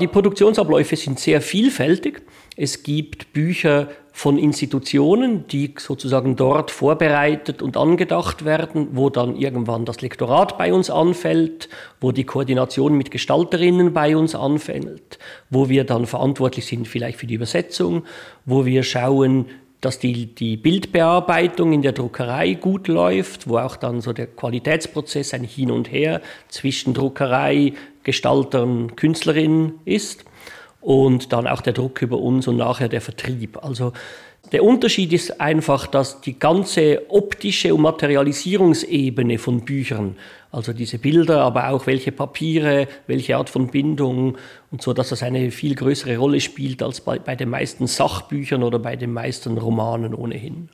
Die 0.00 0.06
Produktionsabläufe 0.06 0.96
sind 0.96 1.20
sehr 1.20 1.42
vielfältig. 1.42 2.22
Es 2.56 2.82
gibt 2.82 3.34
Bücher 3.34 3.88
von 4.12 4.38
Institutionen, 4.38 5.46
die 5.46 5.74
sozusagen 5.76 6.36
dort 6.36 6.70
vorbereitet 6.70 7.60
und 7.60 7.76
angedacht 7.76 8.46
werden, 8.46 8.88
wo 8.92 9.10
dann 9.10 9.36
irgendwann 9.36 9.84
das 9.84 10.00
Lektorat 10.00 10.56
bei 10.56 10.72
uns 10.72 10.88
anfällt, 10.88 11.68
wo 12.00 12.12
die 12.12 12.24
Koordination 12.24 12.96
mit 12.96 13.10
Gestalterinnen 13.10 13.92
bei 13.92 14.16
uns 14.16 14.34
anfällt, 14.34 15.18
wo 15.50 15.68
wir 15.68 15.84
dann 15.84 16.06
verantwortlich 16.06 16.64
sind 16.64 16.88
vielleicht 16.88 17.18
für 17.18 17.26
die 17.26 17.34
Übersetzung, 17.34 18.04
wo 18.46 18.64
wir 18.64 18.84
schauen, 18.84 19.46
dass 19.80 19.98
die, 19.98 20.26
die 20.26 20.56
Bildbearbeitung 20.56 21.72
in 21.72 21.82
der 21.82 21.92
Druckerei 21.92 22.54
gut 22.54 22.88
läuft, 22.88 23.48
wo 23.48 23.58
auch 23.58 23.76
dann 23.76 24.00
so 24.00 24.12
der 24.12 24.26
Qualitätsprozess 24.26 25.32
ein 25.34 25.44
Hin 25.44 25.70
und 25.70 25.90
Her 25.90 26.20
zwischen 26.48 26.94
Druckerei, 26.94 27.72
Gestaltern, 28.02 28.96
Künstlerinnen 28.96 29.80
ist 29.84 30.24
und 30.80 31.32
dann 31.32 31.46
auch 31.46 31.60
der 31.60 31.72
Druck 31.72 32.02
über 32.02 32.18
uns 32.18 32.48
und 32.48 32.56
nachher 32.56 32.88
der 32.88 33.00
Vertrieb. 33.00 33.62
Also 33.62 33.92
der 34.52 34.64
Unterschied 34.64 35.12
ist 35.12 35.40
einfach, 35.40 35.86
dass 35.86 36.20
die 36.22 36.38
ganze 36.38 37.02
optische 37.08 37.74
und 37.74 37.82
Materialisierungsebene 37.82 39.38
von 39.38 39.64
Büchern, 39.64 40.16
also 40.50 40.72
diese 40.72 40.98
Bilder, 40.98 41.42
aber 41.42 41.68
auch 41.68 41.86
welche 41.86 42.10
Papiere, 42.10 42.88
welche 43.06 43.36
Art 43.36 43.50
von 43.50 43.68
Bindung 43.68 44.36
und 44.72 44.82
so, 44.82 44.92
dass 44.92 45.10
das 45.10 45.22
eine 45.22 45.50
viel 45.50 45.74
größere 45.74 46.16
Rolle 46.16 46.40
spielt 46.40 46.82
als 46.82 47.00
bei, 47.00 47.18
bei 47.18 47.36
den 47.36 47.50
meisten 47.50 47.86
Sachbüchern 47.86 48.62
oder 48.62 48.78
bei 48.78 48.96
den 48.96 49.12
meisten 49.12 49.56
Romanen 49.56 50.14
ohnehin. 50.14 50.70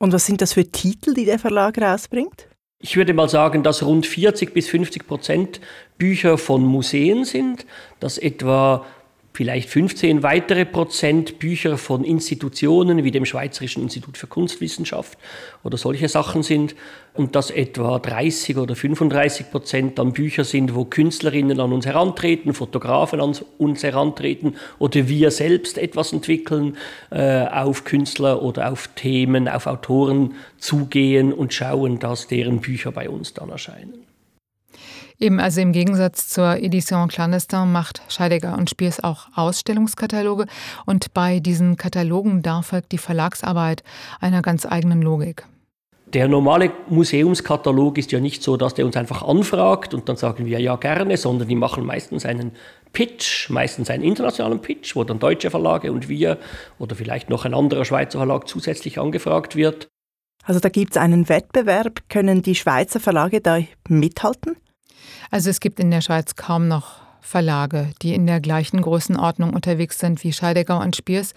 Und 0.00 0.12
was 0.12 0.26
sind 0.26 0.40
das 0.40 0.54
für 0.54 0.64
Titel, 0.64 1.14
die 1.14 1.26
der 1.26 1.38
Verlag 1.38 1.80
rausbringt? 1.80 2.48
Ich 2.82 2.96
würde 2.96 3.12
mal 3.12 3.28
sagen, 3.28 3.62
dass 3.62 3.82
rund 3.82 4.06
40 4.06 4.54
bis 4.54 4.68
50 4.68 5.06
Prozent 5.06 5.60
Bücher 5.98 6.38
von 6.38 6.64
Museen 6.64 7.26
sind, 7.26 7.66
dass 8.00 8.16
etwa 8.16 8.86
vielleicht 9.32 9.68
15 9.70 10.22
weitere 10.22 10.64
Prozent 10.64 11.38
Bücher 11.38 11.78
von 11.78 12.04
Institutionen 12.04 13.04
wie 13.04 13.10
dem 13.10 13.24
Schweizerischen 13.24 13.82
Institut 13.82 14.18
für 14.18 14.26
Kunstwissenschaft 14.26 15.18
oder 15.62 15.76
solche 15.76 16.08
Sachen 16.08 16.42
sind 16.42 16.74
und 17.14 17.36
dass 17.36 17.50
etwa 17.50 17.98
30 17.98 18.56
oder 18.56 18.74
35 18.74 19.50
Prozent 19.50 19.98
dann 19.98 20.12
Bücher 20.12 20.44
sind, 20.44 20.74
wo 20.74 20.84
Künstlerinnen 20.84 21.60
an 21.60 21.72
uns 21.72 21.86
herantreten, 21.86 22.54
Fotografen 22.54 23.20
an 23.20 23.36
uns 23.58 23.82
herantreten 23.82 24.56
oder 24.78 25.08
wir 25.08 25.30
selbst 25.30 25.78
etwas 25.78 26.12
entwickeln, 26.12 26.76
äh, 27.10 27.46
auf 27.46 27.84
Künstler 27.84 28.42
oder 28.42 28.70
auf 28.72 28.88
Themen, 28.88 29.48
auf 29.48 29.66
Autoren 29.66 30.34
zugehen 30.58 31.32
und 31.32 31.54
schauen, 31.54 31.98
dass 31.98 32.26
deren 32.26 32.60
Bücher 32.60 32.92
bei 32.92 33.08
uns 33.08 33.32
dann 33.34 33.50
erscheinen. 33.50 34.09
Eben, 35.20 35.38
also 35.38 35.60
im 35.60 35.72
Gegensatz 35.72 36.28
zur 36.28 36.56
Edition 36.56 37.08
Clandestin 37.08 37.70
macht 37.70 38.00
Scheidegger 38.08 38.56
und 38.56 38.70
Spiers 38.70 39.04
auch 39.04 39.28
Ausstellungskataloge 39.34 40.46
und 40.86 41.12
bei 41.12 41.40
diesen 41.40 41.76
Katalogen 41.76 42.40
da 42.40 42.62
folgt 42.62 42.90
die 42.92 42.98
Verlagsarbeit 42.98 43.84
einer 44.20 44.40
ganz 44.40 44.64
eigenen 44.64 45.02
Logik. 45.02 45.44
Der 46.14 46.26
normale 46.26 46.72
Museumskatalog 46.88 47.98
ist 47.98 48.10
ja 48.12 48.18
nicht 48.18 48.42
so, 48.42 48.56
dass 48.56 48.72
der 48.72 48.86
uns 48.86 48.96
einfach 48.96 49.22
anfragt 49.22 49.92
und 49.92 50.08
dann 50.08 50.16
sagen 50.16 50.46
wir 50.46 50.58
ja 50.58 50.74
gerne, 50.76 51.18
sondern 51.18 51.46
die 51.46 51.54
machen 51.54 51.84
meistens 51.84 52.24
einen 52.24 52.52
Pitch, 52.94 53.50
meistens 53.50 53.90
einen 53.90 54.02
internationalen 54.02 54.60
Pitch, 54.60 54.96
wo 54.96 55.04
dann 55.04 55.18
deutsche 55.18 55.50
Verlage 55.50 55.92
und 55.92 56.08
wir 56.08 56.38
oder 56.78 56.96
vielleicht 56.96 57.28
noch 57.28 57.44
ein 57.44 57.52
anderer 57.52 57.84
Schweizer 57.84 58.18
Verlag 58.18 58.48
zusätzlich 58.48 58.98
angefragt 58.98 59.54
wird. 59.54 59.86
Also 60.44 60.58
da 60.58 60.70
gibt 60.70 60.92
es 60.92 60.96
einen 60.96 61.28
Wettbewerb. 61.28 62.00
Können 62.08 62.40
die 62.40 62.54
Schweizer 62.54 62.98
Verlage 62.98 63.42
da 63.42 63.60
mithalten? 63.86 64.56
Also 65.30 65.50
es 65.50 65.60
gibt 65.60 65.80
in 65.80 65.90
der 65.90 66.00
Schweiz 66.00 66.34
kaum 66.34 66.68
noch 66.68 67.00
Verlage, 67.20 67.92
die 68.02 68.14
in 68.14 68.26
der 68.26 68.40
gleichen 68.40 68.80
Größenordnung 68.80 69.52
unterwegs 69.52 69.98
sind 69.98 70.24
wie 70.24 70.32
Scheidegger 70.32 70.80
und 70.80 70.96
Spiers. 70.96 71.34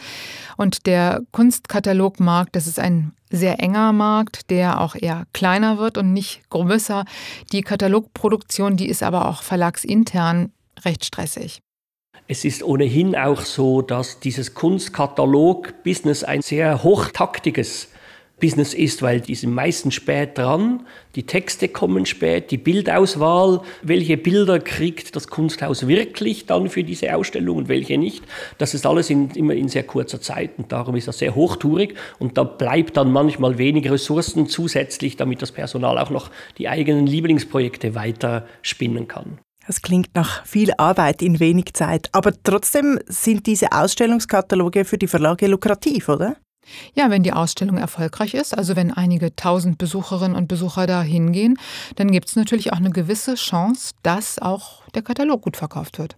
Und 0.58 0.86
der 0.86 1.22
Kunstkatalogmarkt, 1.32 2.56
das 2.56 2.68
ist 2.68 2.80
ein 2.80 3.14
sehr 3.30 3.60
enger 3.60 3.94
Markt, 3.94 4.50
der 4.50 4.82
auch 4.82 4.96
eher 4.96 5.26
kleiner 5.34 5.78
wird 5.78 5.98
und 5.98 6.14
nicht 6.14 6.50
größer. 6.50 7.06
Die 7.52 7.62
Katalogproduktion, 7.62 8.78
die 8.78 8.88
ist 8.88 9.04
aber 9.04 9.28
auch 9.28 9.44
verlagsintern 9.44 10.52
recht 10.86 11.06
stressig. 11.06 11.60
Es 12.28 12.46
ist 12.46 12.64
ohnehin 12.64 13.16
auch 13.16 13.42
so, 13.42 13.82
dass 13.82 14.20
dieses 14.20 14.54
Kunstkatalog-Business 14.54 16.24
ein 16.24 16.42
sehr 16.42 16.84
hochtaktiges 16.84 17.90
Business 18.44 18.74
ist, 18.74 19.02
weil 19.02 19.22
die 19.22 19.36
sind 19.36 19.54
meistens 19.54 19.94
spät 19.94 20.38
dran, 20.38 20.86
die 21.16 21.24
Texte 21.24 21.70
kommen 21.70 22.06
spät, 22.06 22.52
die 22.52 22.58
Bildauswahl, 22.58 23.62
welche 23.84 24.18
Bilder 24.18 24.60
kriegt 24.60 25.16
das 25.16 25.30
Kunsthaus 25.30 25.88
wirklich 25.88 26.46
dann 26.46 26.68
für 26.68 26.84
diese 26.84 27.16
Ausstellung 27.16 27.56
und 27.56 27.68
welche 27.70 27.98
nicht, 27.98 28.22
das 28.58 28.74
ist 28.74 28.86
alles 28.86 29.10
in, 29.10 29.30
immer 29.30 29.54
in 29.54 29.70
sehr 29.70 29.84
kurzer 29.84 30.20
Zeit 30.20 30.58
und 30.58 30.74
darum 30.74 30.98
ist 30.98 31.08
das 31.08 31.20
sehr 31.20 31.36
hochtourig 31.36 31.96
und 32.20 32.38
da 32.38 32.44
bleibt 32.44 32.98
dann 32.98 33.14
manchmal 33.14 33.58
wenig 33.58 33.90
Ressourcen 33.90 34.48
zusätzlich, 34.48 35.16
damit 35.16 35.42
das 35.42 35.54
Personal 35.54 35.98
auch 35.98 36.10
noch 36.10 36.30
die 36.58 36.68
eigenen 36.68 37.08
Lieblingsprojekte 37.08 37.96
weiter 37.96 38.46
spinnen 38.62 39.08
kann. 39.08 39.40
Das 39.66 39.82
klingt 39.82 40.14
nach 40.16 40.46
viel 40.46 40.74
Arbeit 40.78 41.22
in 41.22 41.40
wenig 41.40 41.74
Zeit. 41.76 42.10
Aber 42.12 42.34
trotzdem 42.44 43.00
sind 43.06 43.46
diese 43.48 43.72
Ausstellungskataloge 43.72 44.84
für 44.84 44.98
die 44.98 45.08
Verlage 45.08 45.48
lukrativ, 45.48 46.10
oder? 46.10 46.36
Ja, 46.94 47.10
wenn 47.10 47.24
die 47.24 47.34
Ausstellung 47.34 47.78
erfolgreich 47.78 48.34
ist, 48.34 48.58
also 48.58 48.76
wenn 48.76 48.92
einige 48.92 49.36
tausend 49.36 49.78
Besucherinnen 49.78 50.38
und 50.38 50.48
Besucher 50.48 50.88
da 50.88 51.02
hingehen, 51.02 51.58
dann 51.96 52.12
gibt 52.12 52.30
es 52.30 52.36
natürlich 52.36 52.72
auch 52.74 52.78
eine 52.78 52.92
gewisse 52.92 53.36
Chance, 53.36 53.94
dass 54.04 54.40
auch 54.40 54.88
der 54.96 55.02
Katalog 55.02 55.42
gut 55.42 55.58
verkauft 55.58 56.00
wird. 56.00 56.18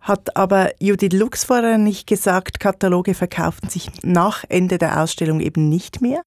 Hat 0.00 0.36
aber 0.36 0.70
Judith 0.80 1.12
Lux 1.12 1.44
vorher 1.44 1.78
nicht 1.78 2.06
gesagt, 2.06 2.60
Kataloge 2.60 3.14
verkaufen 3.14 3.68
sich 3.68 3.90
nach 4.02 4.44
Ende 4.48 4.78
der 4.78 5.02
Ausstellung 5.02 5.40
eben 5.40 5.68
nicht 5.68 6.00
mehr? 6.00 6.22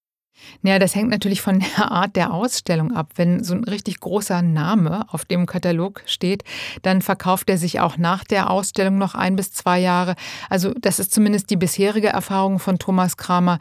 Naja, 0.62 0.80
das 0.80 0.96
hängt 0.96 1.10
natürlich 1.10 1.42
von 1.42 1.60
der 1.60 1.92
Art 1.92 2.16
der 2.16 2.34
Ausstellung 2.34 2.94
ab. 2.94 3.12
Wenn 3.16 3.44
so 3.44 3.54
ein 3.54 3.64
richtig 3.64 4.00
großer 4.00 4.42
Name 4.42 5.06
auf 5.10 5.26
dem 5.26 5.46
Katalog 5.46 6.02
steht, 6.06 6.44
dann 6.82 7.02
verkauft 7.02 7.50
er 7.50 7.58
sich 7.58 7.80
auch 7.80 7.98
nach 7.98 8.24
der 8.24 8.50
Ausstellung 8.50 8.98
noch 8.98 9.16
ein 9.16 9.36
bis 9.36 9.52
zwei 9.52 9.80
Jahre. 9.80 10.16
Also 10.50 10.74
das 10.80 11.00
ist 11.00 11.14
zumindest 11.14 11.50
die 11.50 11.58
bisherige 11.58 12.10
Erfahrung 12.10 12.60
von 12.60 12.80
Thomas 12.80 13.18
Kramer, 13.18 13.60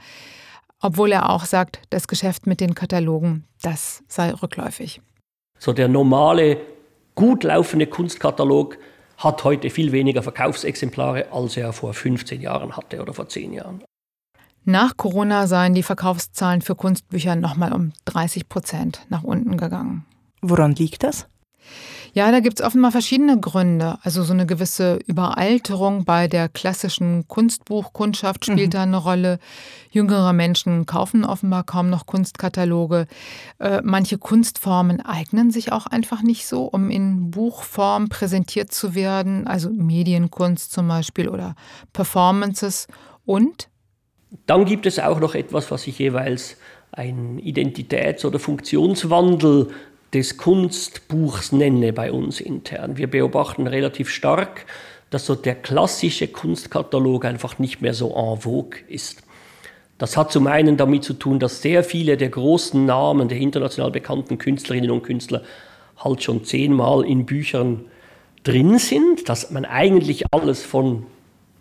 obwohl 0.80 1.12
er 1.12 1.30
auch 1.30 1.44
sagt, 1.44 1.80
das 1.90 2.08
Geschäft 2.08 2.46
mit 2.46 2.60
den 2.60 2.74
Katalogen, 2.74 3.44
das 3.62 4.02
sei 4.08 4.32
rückläufig. 4.32 5.00
So 5.58 5.72
der 5.72 5.88
normale, 5.88 6.58
gut 7.14 7.42
laufende 7.42 7.86
Kunstkatalog 7.86 8.78
hat 9.16 9.42
heute 9.42 9.70
viel 9.70 9.90
weniger 9.90 10.22
Verkaufsexemplare, 10.22 11.32
als 11.32 11.56
er 11.56 11.72
vor 11.72 11.92
15 11.92 12.40
Jahren 12.40 12.76
hatte 12.76 13.02
oder 13.02 13.12
vor 13.12 13.28
10 13.28 13.52
Jahren. 13.52 13.82
Nach 14.64 14.96
Corona 14.96 15.46
seien 15.46 15.74
die 15.74 15.82
Verkaufszahlen 15.82 16.62
für 16.62 16.74
Kunstbücher 16.74 17.36
nochmal 17.36 17.72
um 17.72 17.92
30 18.04 18.48
Prozent 18.48 19.06
nach 19.08 19.22
unten 19.22 19.56
gegangen. 19.56 20.04
Woran 20.42 20.74
liegt 20.74 21.02
das? 21.02 21.26
Ja, 22.14 22.32
da 22.32 22.40
gibt 22.40 22.58
es 22.58 22.66
offenbar 22.66 22.90
verschiedene 22.90 23.38
Gründe. 23.38 23.98
Also 24.02 24.22
so 24.22 24.32
eine 24.32 24.46
gewisse 24.46 24.98
Überalterung 25.06 26.04
bei 26.04 26.26
der 26.26 26.48
klassischen 26.48 27.28
Kunstbuchkundschaft 27.28 28.46
spielt 28.46 28.68
mhm. 28.68 28.70
da 28.70 28.82
eine 28.82 28.96
Rolle. 28.96 29.38
Jüngere 29.90 30.32
Menschen 30.32 30.86
kaufen 30.86 31.24
offenbar 31.24 31.64
kaum 31.64 31.90
noch 31.90 32.06
Kunstkataloge. 32.06 33.06
Äh, 33.58 33.82
manche 33.84 34.18
Kunstformen 34.18 35.00
eignen 35.00 35.50
sich 35.50 35.72
auch 35.72 35.86
einfach 35.86 36.22
nicht 36.22 36.46
so, 36.46 36.64
um 36.64 36.90
in 36.90 37.30
Buchform 37.30 38.08
präsentiert 38.08 38.72
zu 38.72 38.94
werden. 38.94 39.46
Also 39.46 39.70
Medienkunst 39.70 40.72
zum 40.72 40.88
Beispiel 40.88 41.28
oder 41.28 41.54
Performances. 41.92 42.86
Und 43.24 43.68
dann 44.46 44.64
gibt 44.64 44.86
es 44.86 44.98
auch 44.98 45.20
noch 45.20 45.34
etwas, 45.34 45.70
was 45.70 45.86
ich 45.86 45.98
jeweils 45.98 46.56
ein 46.92 47.38
Identitäts- 47.38 48.24
oder 48.24 48.38
Funktionswandel 48.38 49.68
des 50.12 50.36
Kunstbuchs 50.36 51.52
nenne 51.52 51.92
bei 51.92 52.12
uns 52.12 52.40
intern. 52.40 52.96
Wir 52.96 53.08
beobachten 53.08 53.66
relativ 53.66 54.08
stark, 54.08 54.64
dass 55.10 55.26
so 55.26 55.34
der 55.34 55.54
klassische 55.54 56.28
Kunstkatalog 56.28 57.24
einfach 57.24 57.58
nicht 57.58 57.80
mehr 57.80 57.94
so 57.94 58.14
en 58.14 58.40
vogue 58.40 58.80
ist. 58.88 59.22
Das 59.98 60.16
hat 60.16 60.30
zum 60.30 60.46
einen 60.46 60.76
damit 60.76 61.04
zu 61.04 61.12
tun, 61.14 61.40
dass 61.40 61.60
sehr 61.60 61.82
viele 61.82 62.16
der 62.16 62.28
großen 62.28 62.84
Namen 62.86 63.28
der 63.28 63.38
international 63.38 63.90
bekannten 63.90 64.38
Künstlerinnen 64.38 64.90
und 64.90 65.02
Künstler 65.02 65.42
halt 65.96 66.22
schon 66.22 66.44
zehnmal 66.44 67.04
in 67.04 67.26
Büchern 67.26 67.86
drin 68.44 68.78
sind, 68.78 69.28
dass 69.28 69.50
man 69.50 69.64
eigentlich 69.64 70.32
alles 70.32 70.62
von 70.62 71.06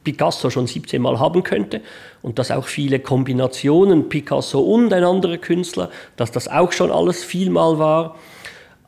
Picasso 0.07 0.49
schon 0.49 0.67
17 0.67 1.01
Mal 1.01 1.19
haben 1.19 1.43
könnte 1.43 1.81
und 2.21 2.39
dass 2.39 2.49
auch 2.49 2.65
viele 2.65 3.01
Kombinationen 3.01 4.07
Picasso 4.07 4.61
und 4.61 4.93
ein 4.93 5.03
anderer 5.03 5.35
Künstler, 5.35 5.91
dass 6.15 6.31
das 6.31 6.47
auch 6.47 6.71
schon 6.71 6.91
alles 6.91 7.25
vielmal 7.25 7.77
war. 7.77 8.15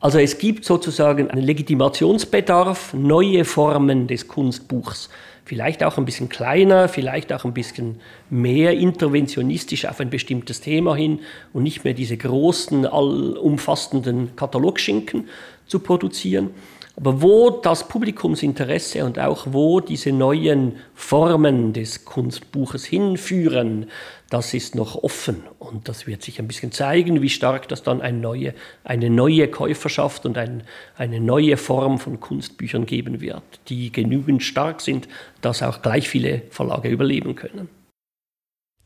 Also 0.00 0.18
es 0.18 0.38
gibt 0.38 0.64
sozusagen 0.64 1.30
einen 1.30 1.42
Legitimationsbedarf, 1.42 2.94
neue 2.94 3.44
Formen 3.44 4.06
des 4.06 4.28
Kunstbuchs. 4.28 5.10
Vielleicht 5.44 5.84
auch 5.84 5.98
ein 5.98 6.06
bisschen 6.06 6.30
kleiner, 6.30 6.88
vielleicht 6.88 7.34
auch 7.34 7.44
ein 7.44 7.52
bisschen 7.52 8.00
mehr 8.30 8.72
interventionistisch 8.72 9.84
auf 9.84 10.00
ein 10.00 10.08
bestimmtes 10.08 10.62
Thema 10.62 10.96
hin 10.96 11.20
und 11.52 11.64
nicht 11.64 11.84
mehr 11.84 11.92
diese 11.92 12.16
großen, 12.16 12.86
allumfassenden 12.86 14.36
Katalogschinken 14.36 15.28
zu 15.66 15.80
produzieren. 15.80 16.48
Aber 17.00 17.22
wo 17.22 17.48
das 17.48 17.88
Publikumsinteresse 17.88 19.06
und 19.06 19.18
auch 19.18 19.46
wo 19.50 19.80
diese 19.80 20.12
neuen 20.12 20.76
Formen 20.94 21.72
des 21.72 22.04
Kunstbuches 22.04 22.84
hinführen, 22.84 23.86
das 24.28 24.52
ist 24.52 24.74
noch 24.74 25.02
offen. 25.02 25.42
Und 25.58 25.88
das 25.88 26.06
wird 26.06 26.22
sich 26.22 26.38
ein 26.38 26.46
bisschen 26.46 26.72
zeigen, 26.72 27.22
wie 27.22 27.30
stark 27.30 27.68
das 27.68 27.82
dann 27.82 28.02
eine 28.02 28.18
neue, 28.18 28.52
eine 28.84 29.08
neue 29.08 29.48
Käuferschaft 29.48 30.26
und 30.26 30.36
ein, 30.36 30.62
eine 30.94 31.20
neue 31.20 31.56
Form 31.56 31.98
von 31.98 32.20
Kunstbüchern 32.20 32.84
geben 32.84 33.22
wird, 33.22 33.42
die 33.68 33.90
genügend 33.90 34.42
stark 34.42 34.82
sind, 34.82 35.08
dass 35.40 35.62
auch 35.62 35.80
gleich 35.80 36.06
viele 36.06 36.42
Verlage 36.50 36.90
überleben 36.90 37.34
können. 37.34 37.70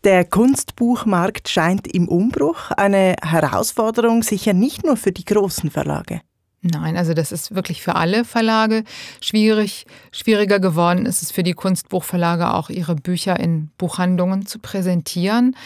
Der 0.05 0.25
Kunstbuchmarkt 0.25 1.49
scheint 1.49 1.93
im 1.93 2.09
Umbruch, 2.09 2.71
eine 2.71 3.17
Herausforderung 3.23 4.23
sicher 4.23 4.53
nicht 4.53 4.85
nur 4.85 4.97
für 4.97 5.11
die 5.11 5.25
großen 5.25 5.71
Verlage. 5.73 6.21
Nein, 6.67 6.97
also 6.97 7.13
das 7.13 7.31
ist 7.31 7.55
wirklich 7.55 7.83
für 7.83 7.95
alle 7.95 8.25
Verlage 8.25 8.85
schwierig. 9.21 9.85
Schwieriger 10.13 10.61
geworden 10.61 11.05
ist 11.05 11.21
es 11.21 11.31
für 11.31 11.43
die 11.43 11.53
Kunstbuchverlage 11.53 12.55
auch, 12.55 12.71
ihre 12.71 12.95
Bücher 12.95 13.39
in 13.39 13.69
Buchhandlungen 13.77 14.47
zu 14.47 14.59
präsentieren. 14.61 15.57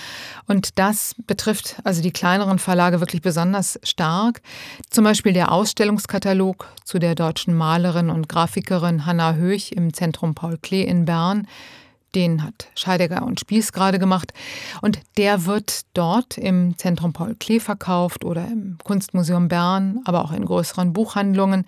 Und 0.49 0.77
das 0.81 1.15
betrifft 1.29 1.77
also 1.85 2.03
die 2.03 2.11
kleineren 2.11 2.59
Verlage 2.59 2.99
wirklich 2.99 3.23
besonders 3.23 3.79
stark. 3.85 4.41
Zum 4.91 5.05
Beispiel 5.05 5.33
der 5.33 5.53
Ausstellungskatalog 5.53 6.67
zu 6.83 6.99
der 6.99 7.15
deutschen 7.15 7.55
Malerin 7.55 8.11
und 8.11 8.29
Grafikerin 8.29 9.07
Hanna 9.07 9.35
Höch 9.35 9.71
im 9.71 9.95
Zentrum 9.95 10.35
Paul 10.35 10.59
Klee 10.61 10.83
in 10.83 11.05
Bern 11.05 11.47
den 12.15 12.43
hat 12.43 12.69
Scheidegger 12.75 13.23
und 13.23 13.41
Spieß 13.41 13.73
gerade 13.73 13.99
gemacht. 13.99 14.33
Und 14.81 15.01
der 15.17 15.47
wird 15.47 15.83
dort 15.95 16.39
im 16.39 16.77
Zentrum 16.79 17.13
Paul 17.13 17.35
Klee 17.39 17.61
verkauft 17.61 18.25
oder 18.25 18.47
im 18.47 18.79
Kunstmuseum 18.83 19.49
Bern, 19.49 20.01
aber 20.05 20.25
auch 20.25 20.33
in 20.33 20.45
größeren 20.45 20.93
Buchhandlungen. 20.93 21.65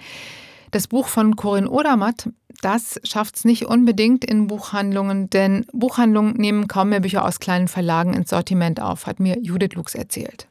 Das 0.70 0.87
Buch 0.87 1.09
von 1.09 1.37
Corinne 1.37 1.68
Odermatt, 1.68 2.29
das 2.62 3.00
schafft 3.05 3.37
es 3.37 3.44
nicht 3.44 3.66
unbedingt 3.66 4.24
in 4.24 4.46
Buchhandlungen, 4.46 5.31
denn 5.31 5.66
Buchhandlungen 5.72 6.35
nehmen 6.35 6.68
kaum 6.68 6.90
mehr 6.90 7.00
Bücher 7.00 7.24
aus 7.24 7.40
kleinen 7.40 7.68
Verlagen 7.68 8.14
ins 8.14 8.31
Sortiment 8.31 8.81
auf, 8.81 9.07
hat 9.07 9.18
mir 9.18 9.38
Judith 9.40 9.74
Lux 9.74 9.94
erzählt. 9.94 10.46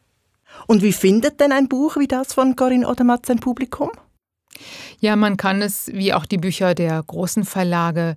Und 0.68 0.82
wie 0.82 0.94
findet 0.94 1.40
denn 1.40 1.52
ein 1.52 1.70
Buch 1.70 1.98
wie 1.98 2.08
das 2.08 2.34
von 2.34 2.56
Corinne 2.56 2.88
Odermatt 2.88 3.26
sein 3.26 3.40
Publikum? 3.40 3.92
Ja, 5.00 5.16
man 5.16 5.38
kann 5.38 5.62
es, 5.62 5.90
wie 5.94 6.14
auch 6.14 6.26
die 6.26 6.38
Bücher 6.38 6.76
der 6.76 7.02
großen 7.06 7.46
Verlage, 7.46 8.16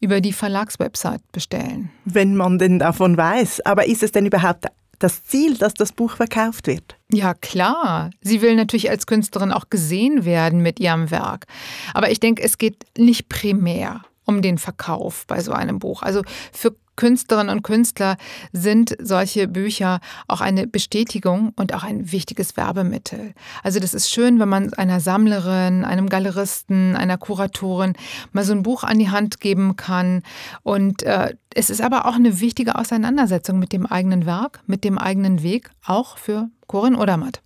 über 0.00 0.20
die 0.20 0.32
Verlagswebsite 0.32 1.22
bestellen. 1.32 1.90
Wenn 2.04 2.36
man 2.36 2.58
denn 2.58 2.78
davon 2.78 3.16
weiß. 3.16 3.64
Aber 3.66 3.86
ist 3.86 4.02
es 4.02 4.12
denn 4.12 4.26
überhaupt 4.26 4.66
das 4.98 5.24
Ziel, 5.24 5.56
dass 5.56 5.74
das 5.74 5.92
Buch 5.92 6.16
verkauft 6.16 6.66
wird? 6.66 6.96
Ja, 7.10 7.34
klar. 7.34 8.10
Sie 8.20 8.42
will 8.42 8.56
natürlich 8.56 8.90
als 8.90 9.06
Künstlerin 9.06 9.52
auch 9.52 9.70
gesehen 9.70 10.24
werden 10.24 10.60
mit 10.60 10.80
ihrem 10.80 11.10
Werk. 11.10 11.46
Aber 11.92 12.10
ich 12.10 12.20
denke, 12.20 12.42
es 12.42 12.58
geht 12.58 12.84
nicht 12.96 13.28
primär 13.28 14.02
um 14.24 14.42
den 14.42 14.58
Verkauf 14.58 15.26
bei 15.26 15.40
so 15.40 15.52
einem 15.52 15.78
Buch. 15.78 16.02
Also 16.02 16.22
für 16.52 16.74
Künstlerinnen 16.96 17.54
und 17.54 17.62
Künstler 17.62 18.16
sind 18.52 18.96
solche 19.00 19.48
Bücher 19.48 20.00
auch 20.28 20.40
eine 20.40 20.66
Bestätigung 20.66 21.52
und 21.56 21.74
auch 21.74 21.82
ein 21.82 22.12
wichtiges 22.12 22.56
Werbemittel. 22.56 23.34
Also 23.62 23.80
das 23.80 23.94
ist 23.94 24.10
schön, 24.10 24.38
wenn 24.38 24.48
man 24.48 24.72
einer 24.74 25.00
Sammlerin, 25.00 25.84
einem 25.84 26.08
Galeristen, 26.08 26.96
einer 26.96 27.18
Kuratorin 27.18 27.94
mal 28.32 28.44
so 28.44 28.52
ein 28.52 28.62
Buch 28.62 28.84
an 28.84 28.98
die 28.98 29.10
Hand 29.10 29.40
geben 29.40 29.76
kann. 29.76 30.22
Und 30.62 31.02
äh, 31.02 31.34
es 31.54 31.70
ist 31.70 31.80
aber 31.80 32.06
auch 32.06 32.14
eine 32.14 32.40
wichtige 32.40 32.76
Auseinandersetzung 32.76 33.58
mit 33.58 33.72
dem 33.72 33.86
eigenen 33.86 34.26
Werk, 34.26 34.60
mit 34.66 34.84
dem 34.84 34.98
eigenen 34.98 35.42
Weg, 35.42 35.70
auch 35.86 36.18
für 36.18 36.48
Corinne 36.66 36.98
Odermatt. 36.98 37.42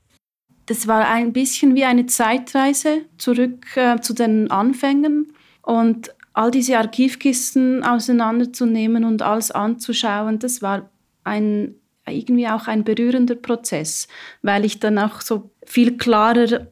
Das 0.66 0.86
war 0.86 1.08
ein 1.08 1.32
bisschen 1.32 1.74
wie 1.74 1.84
eine 1.84 2.06
Zeitreise 2.06 3.06
zurück 3.16 3.76
äh, 3.76 4.00
zu 4.00 4.12
den 4.12 4.50
Anfängen. 4.50 5.32
Und 5.62 6.10
all 6.38 6.52
diese 6.52 6.78
Archivkisten 6.78 7.82
auseinanderzunehmen 7.82 9.04
und 9.04 9.22
alles 9.22 9.50
anzuschauen, 9.50 10.38
das 10.38 10.62
war 10.62 10.88
ein, 11.24 11.74
irgendwie 12.08 12.46
auch 12.46 12.68
ein 12.68 12.84
berührender 12.84 13.34
Prozess, 13.34 14.06
weil 14.42 14.64
ich 14.64 14.78
dann 14.78 14.98
auch 15.00 15.20
so 15.20 15.50
viel 15.66 15.96
klarer 15.96 16.68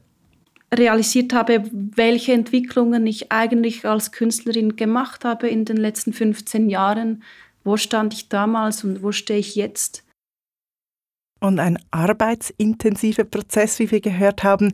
realisiert 0.73 1.33
habe, 1.33 1.63
welche 1.73 2.31
Entwicklungen 2.31 3.05
ich 3.05 3.33
eigentlich 3.33 3.85
als 3.85 4.13
Künstlerin 4.13 4.77
gemacht 4.77 5.25
habe 5.25 5.49
in 5.49 5.65
den 5.65 5.77
letzten 5.77 6.13
15 6.13 6.69
Jahren. 6.69 7.23
Wo 7.65 7.75
stand 7.75 8.13
ich 8.13 8.29
damals 8.29 8.85
und 8.85 9.03
wo 9.03 9.11
stehe 9.11 9.39
ich 9.39 9.55
jetzt? 9.55 10.06
Und 11.39 11.59
ein 11.59 11.77
arbeitsintensiver 11.91 13.23
Prozess, 13.23 13.79
wie 13.79 13.91
wir 13.91 14.01
gehört 14.01 14.43
haben. 14.43 14.73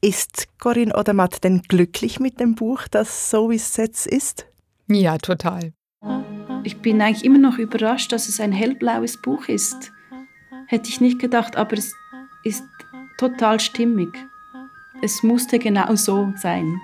Ist 0.00 0.46
Corinne 0.58 0.96
Odermatt 0.96 1.42
denn 1.44 1.62
glücklich 1.62 2.20
mit 2.20 2.38
dem 2.40 2.54
Buch, 2.54 2.86
das 2.88 3.30
so 3.30 3.50
wie 3.50 3.56
es 3.56 3.76
jetzt 3.76 4.06
ist? 4.06 4.46
Ja, 4.86 5.18
total. 5.18 5.72
Ich 6.62 6.78
bin 6.78 7.00
eigentlich 7.00 7.24
immer 7.24 7.38
noch 7.38 7.58
überrascht, 7.58 8.12
dass 8.12 8.28
es 8.28 8.40
ein 8.40 8.52
hellblaues 8.52 9.20
Buch 9.20 9.48
ist. 9.48 9.92
Hätte 10.66 10.88
ich 10.88 11.00
nicht 11.00 11.18
gedacht, 11.18 11.56
aber 11.56 11.76
es 11.76 11.94
ist 12.44 12.64
total 13.18 13.60
stimmig. 13.60 14.08
Es 15.02 15.22
musste 15.22 15.58
genau 15.58 15.94
so 15.96 16.32
sein. 16.36 16.80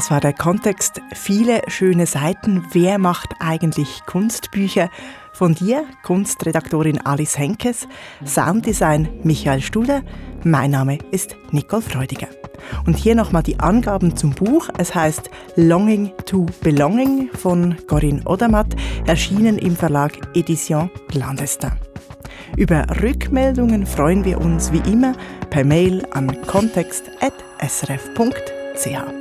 Das 0.00 0.10
war 0.10 0.22
der 0.22 0.32
Kontext. 0.32 1.02
Viele 1.12 1.60
schöne 1.68 2.06
Seiten. 2.06 2.64
Wer 2.72 2.96
macht 2.96 3.34
eigentlich 3.38 4.00
Kunstbücher? 4.06 4.88
Von 5.34 5.54
dir, 5.54 5.84
Kunstredaktorin 6.04 7.04
Alice 7.04 7.36
Henkes, 7.36 7.86
Sounddesign 8.24 9.10
Michael 9.24 9.60
Studer. 9.60 10.00
Mein 10.42 10.70
Name 10.70 10.96
ist 11.10 11.36
Nicole 11.50 11.82
Freudiger. 11.82 12.28
Und 12.86 12.96
hier 12.96 13.14
nochmal 13.14 13.42
die 13.42 13.60
Angaben 13.60 14.16
zum 14.16 14.30
Buch. 14.30 14.70
Es 14.78 14.94
heißt 14.94 15.28
Longing 15.56 16.12
to 16.24 16.46
Belonging 16.62 17.28
von 17.34 17.76
Corinne 17.86 18.22
Odermatt, 18.24 18.74
erschienen 19.04 19.58
im 19.58 19.76
Verlag 19.76 20.12
Edition 20.34 20.90
Clandestin. 21.08 21.72
Über 22.56 22.86
Rückmeldungen 23.02 23.84
freuen 23.84 24.24
wir 24.24 24.40
uns 24.40 24.72
wie 24.72 24.80
immer 24.90 25.12
per 25.50 25.66
Mail 25.66 26.06
an 26.12 26.40
kontext.srf.ch. 26.46 29.19